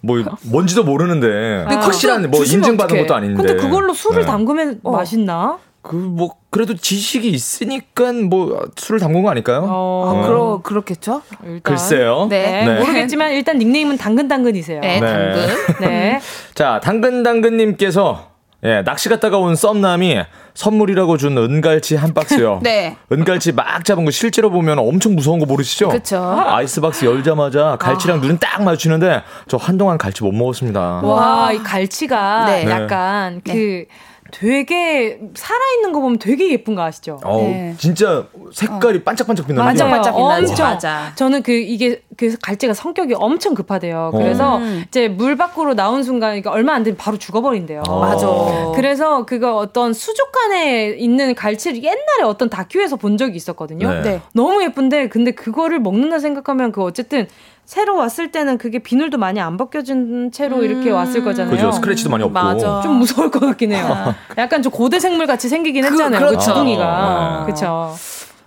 [0.00, 3.36] 뭐 뭔지도 모르는데 아, 확실한 뭐 인증받은 것도 아닌데.
[3.36, 4.26] 근데 그걸로 술을 네.
[4.26, 4.92] 담그면 어.
[4.92, 5.58] 맛있나?
[5.86, 9.64] 그뭐 그래도 지식이 있으니까 뭐 술을 담근 거 아닐까요?
[9.68, 11.22] 어, 아, 그러 그렇겠죠.
[11.44, 11.60] 일단.
[11.62, 12.26] 글쎄요.
[12.28, 12.64] 네.
[12.64, 12.78] 네.
[12.80, 14.80] 모르겠지만 일단 닉네임은 당근 당근이세요.
[14.80, 15.06] 네, 네.
[15.06, 15.46] 당근.
[15.80, 16.20] 네.
[16.54, 20.18] 자, 당근 당근님께서 예, 낚시 갔다가 온 썸남이
[20.54, 22.60] 선물이라고 준 은갈치 한 박스요.
[22.64, 22.96] 네.
[23.12, 25.88] 은갈치 막 잡은 거 실제로 보면 엄청 무서운 거 모르시죠?
[25.88, 26.20] 그렇죠.
[26.46, 28.20] 아이스박스 열자마자 갈치랑 아.
[28.22, 30.80] 눈딱 마주치는데 저 한동안 갈치 못 먹었습니다.
[30.80, 32.68] 와, 이 갈치가 네.
[32.68, 33.52] 약간 네.
[33.52, 33.84] 그
[34.32, 37.20] 되게 살아있는 거 보면 되게 예쁜 거 아시죠?
[37.24, 37.74] 어, 네.
[37.78, 39.02] 진짜 색깔이 어.
[39.04, 41.12] 반짝반짝 빛나는 맞아, 반짝 빛나는 맞아.
[41.14, 44.12] 저는 그 이게 그 갈치가 성격이 엄청 급하대요.
[44.14, 44.84] 그래서 음.
[44.88, 47.82] 이제 물 밖으로 나온 순간 그러니까 얼마 안 되면 바로 죽어버린대요.
[47.88, 48.00] 어.
[48.00, 48.26] 맞아.
[48.74, 53.90] 그래서 그거 어떤 수족관에 있는 갈치를 옛날에 어떤 다큐에서 본 적이 있었거든요.
[53.90, 54.02] 네.
[54.02, 54.20] 네.
[54.32, 57.26] 너무 예쁜데 근데 그거를 먹는다 생각하면 그 어쨌든
[57.66, 60.64] 새로 왔을 때는 그게 비늘도 많이 안 벗겨진 채로 음.
[60.64, 61.54] 이렇게 왔을 거잖아요.
[61.54, 61.72] 그죠.
[61.72, 62.32] 스크래치도 많이 없고.
[62.32, 62.80] 맞아.
[62.80, 64.14] 좀 무서울 것 같긴 해요.
[64.38, 66.20] 약간 좀 고대 생물 같이 생기긴 그, 했잖아요.
[66.20, 66.38] 그, 그렇죠.
[66.38, 67.40] 그 주둥이가.
[67.40, 67.44] 어.
[67.44, 67.94] 그렇죠.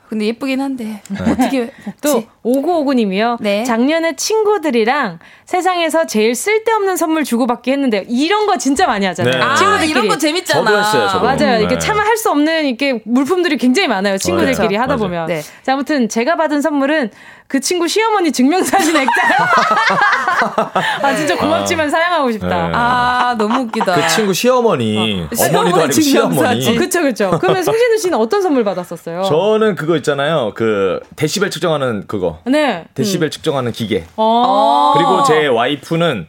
[0.08, 1.20] 근데 예쁘긴 한데 네.
[1.22, 3.38] 어떻게 또 5959님이요.
[3.40, 3.64] 네.
[3.64, 8.04] 작년에 친구들이랑 세상에서 제일 쓸데없는 선물 주고받기 했는데요.
[8.08, 9.34] 이런 거 진짜 많이 하잖아요.
[9.34, 9.56] 네.
[9.56, 9.88] 친구들끼리.
[9.88, 10.64] 아, 이런 거 재밌잖아.
[10.64, 11.26] 저도 했어요, 저도.
[11.26, 11.60] 맞아요.
[11.60, 11.64] 네.
[11.64, 14.18] 이게 차마 할수 없는 이렇게 물품들이 굉장히 많아요.
[14.18, 14.78] 친구들끼리 네.
[14.78, 15.28] 하다 보면.
[15.28, 15.42] 네.
[15.64, 17.12] 자, 아무튼 제가 받은 선물은
[17.50, 19.10] 그 친구 시어머니 증명사진 액자요.
[21.02, 22.48] 아 진짜 고맙지만 아, 사양하고 싶다.
[22.48, 22.72] 네.
[22.76, 23.96] 아 너무 웃기다.
[23.96, 26.70] 그 친구 시어머니, 어, 어머니도 아니고 시어머니.
[26.70, 27.38] 어, 그쵸 그쵸.
[27.42, 29.24] 그러면 송진우 씨는 어떤 선물 받았었어요?
[29.24, 30.52] 저는 그거 있잖아요.
[30.54, 32.38] 그 데시벨 측정하는 그거.
[32.46, 32.86] 네.
[32.94, 33.32] 데시벨 음.
[33.32, 34.06] 측정하는 기계.
[34.16, 36.28] 아~ 그리고 제 와이프는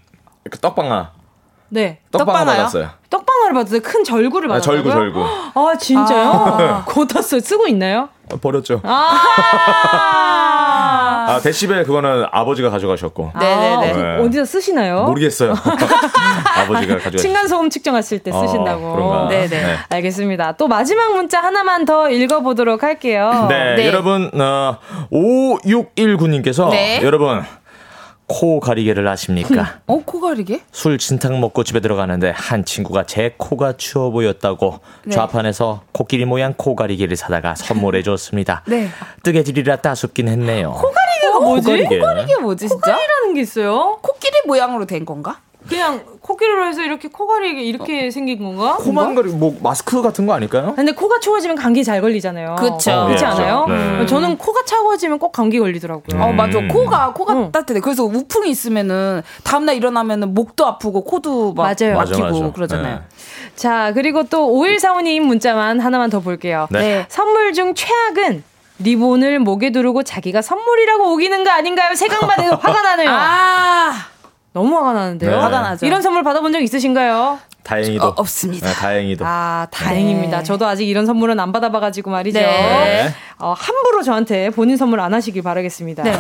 [0.51, 1.13] 그 떡방아.
[1.71, 2.01] 네.
[2.11, 2.91] 떡방아 받았어요.
[3.09, 3.81] 떡방아를 받았어요.
[3.81, 4.73] 큰 절구를 받았어요.
[4.73, 5.25] 아, 절구 절구.
[5.55, 6.31] 아 진짜요?
[6.31, 6.85] 아.
[6.89, 8.09] 그거 쓰고 있나요?
[8.33, 8.81] 어, 버렸죠.
[8.85, 9.21] 아,
[11.31, 13.33] 아 데시벨 그거는 아버지가 가져가셨고.
[13.39, 13.93] 네네네.
[13.93, 14.23] 네.
[14.23, 15.05] 어디서 쓰시나요?
[15.05, 15.55] 모르겠어요.
[16.57, 17.17] 아버지가 가져가.
[17.17, 18.87] 층간 소음 측정하실 때 쓰신다고.
[18.87, 19.49] 어, 네네.
[19.49, 19.77] 네.
[19.89, 20.53] 알겠습니다.
[20.53, 23.47] 또 마지막 문자 하나만 더 읽어보도록 할게요.
[23.49, 23.87] 네, 네.
[23.87, 24.79] 여러분 어,
[25.13, 27.01] 5619님께서 네.
[27.03, 27.43] 여러분
[28.33, 29.81] 코 가리개를 아십니까?
[29.89, 30.61] 어, 코 가리개?
[30.71, 35.13] 술 진탕 먹고 집에 들어가는데 한 친구가 제 코가 추워 보였다고 네.
[35.13, 38.63] 좌판에서 코끼리 모양 코 가리개를 사다가 선물해 줬습니다.
[38.71, 38.89] 네.
[39.25, 40.71] 뜨개질이라 따숩긴 했네요.
[40.73, 41.65] 코 가리개가 뭐지?
[41.65, 41.99] 코 가리개.
[41.99, 42.93] 코가리개 뭐지, 진짜?
[42.93, 43.99] 코가리개라는 게 있어요?
[44.01, 45.41] 코끼리 모양으로 된 건가?
[45.69, 48.11] 그냥 코끼리로 해서 이렇게 코가리 이렇게 어.
[48.11, 48.77] 생긴 건가?
[48.77, 50.75] 코만 가리 뭐 마스크 같은 거 아닐까요?
[50.75, 52.57] 근데 코가 추워지면 감기 잘 걸리잖아요.
[52.59, 52.91] 그렇죠.
[52.93, 53.67] 어, 그렇지 않아요?
[53.69, 54.07] 네.
[54.07, 56.17] 저는 코가 차가워지면 꼭 감기 걸리더라고요.
[56.17, 56.21] 음.
[56.21, 56.59] 어 맞아.
[56.61, 57.53] 코가 코가 응.
[57.53, 57.81] 따뜻해.
[57.81, 61.97] 그래서 우풍이 있으면은 다음 날 일어나면은 목도 아프고 코도 막 맞아요.
[61.97, 62.53] 막히고 맞아, 맞아.
[62.53, 62.97] 그러잖아요.
[62.97, 63.03] 네.
[63.55, 66.67] 자 그리고 또 5145님 문자만 하나만 더 볼게요.
[66.71, 66.79] 네.
[66.81, 67.07] 네.
[67.09, 68.45] 선물 중 최악은
[68.79, 71.95] 리본을 목에 두르고 자기가 선물이라고 우기는 거 아닌가요?
[71.95, 73.11] 생각만 해도 화가 나네요.
[73.11, 73.93] 아.
[74.53, 75.31] 너무 화가 나는데요.
[75.31, 75.37] 네.
[75.37, 75.87] 화가 나죠.
[75.87, 77.39] 이런 선물 받아본 적 있으신가요?
[77.63, 78.67] 다행히도 어, 없습니다.
[78.69, 79.25] 네, 다행히도.
[79.27, 80.39] 아 다행입니다.
[80.39, 80.43] 네.
[80.45, 82.39] 저도 아직 이런 선물은 안 받아봐가지고 말이죠.
[82.41, 83.11] 네.
[83.39, 86.03] 어, 함부로 저한테 본인 선물 안 하시길 바라겠습니다.
[86.03, 86.13] 네.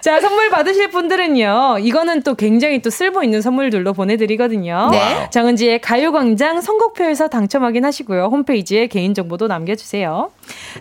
[0.00, 1.78] 자 선물 받으실 분들은요.
[1.80, 4.88] 이거는 또 굉장히 또 쓸모 있는 선물들로 보내드리거든요.
[4.90, 5.28] 네.
[5.30, 8.26] 정은지의 가요광장 선곡표에서 당첨 확인하시고요.
[8.26, 10.30] 홈페이지에 개인정보도 남겨주세요.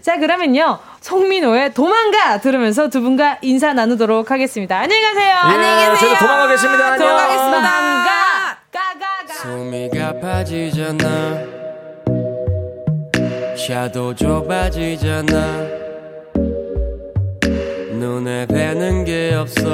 [0.01, 0.80] 자 그러면요.
[1.01, 4.78] 송민호의 도망가 들으면서 두 분과 인사 나누도록 하겠습니다.
[4.80, 5.28] 안녕히 가세요.
[5.28, 5.95] 예, 안녕히 계세요.
[5.97, 6.97] 저도 도망가겠습니다.
[6.97, 8.01] 도망가겠습니다.
[8.04, 9.34] 가, 가, 가, 가.
[9.41, 11.06] 숨이가 파지잖아.
[13.56, 15.36] 샤도 좁아지잖아.
[17.93, 19.70] 눈에 뵈는 게 없어.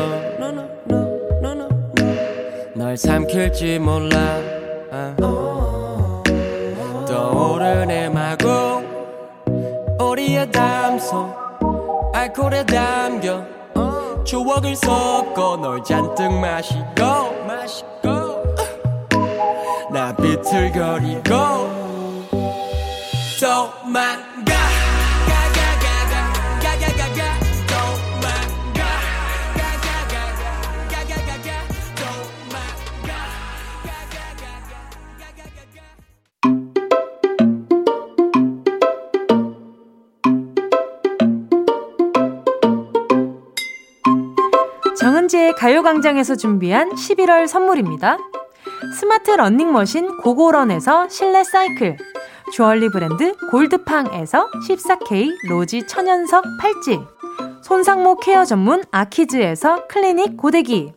[2.76, 4.18] 널 삼킬지 몰라.
[4.92, 5.16] 아.
[7.08, 8.84] 떠오르네 마구
[10.00, 11.34] 우리의 담소
[12.14, 13.44] 알코올에 담겨
[14.26, 16.86] 추억을 섞어 널 잔뜩 마시고
[17.48, 18.17] 마시고
[19.98, 21.28] 나 비틀거리고
[23.40, 24.54] 도망가
[44.96, 48.20] 정은지의 가요광장에서 준비한 11월 선물입니다.
[48.98, 51.98] 스마트 러닝머신 고고런에서 실내 사이클,
[52.52, 57.00] 주얼리 브랜드 골드팡에서 14K 로지 천연석 팔찌,
[57.62, 60.94] 손상모 케어 전문 아키즈에서 클리닉 고데기,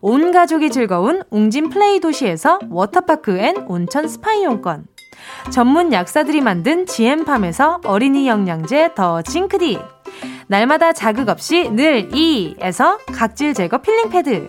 [0.00, 4.86] 온 가족이 즐거운 웅진 플레이 도시에서 워터파크 and 온천 스파 이용권,
[5.50, 9.78] 전문 약사들이 만든 지엠팜에서 어린이 영양제 더 징크디,
[10.46, 14.48] 날마다 자극 없이 늘 이에서 각질 제거 필링 패드.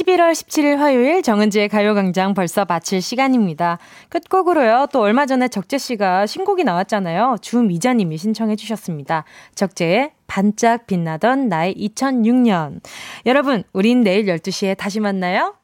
[0.00, 3.78] 11월 17일 화요일 정은지의 가요광장 벌써 마칠 시간입니다.
[4.08, 4.86] 끝곡으로요.
[4.92, 7.36] 또 얼마 전에 적재 씨가 신곡이 나왔잖아요.
[7.42, 9.24] 주미자님이 신청해 주셨습니다.
[9.54, 12.80] 적재의 반짝 빛나던 나의 2006년.
[13.26, 15.59] 여러분, 우린 내일 12시에 다시 만나요.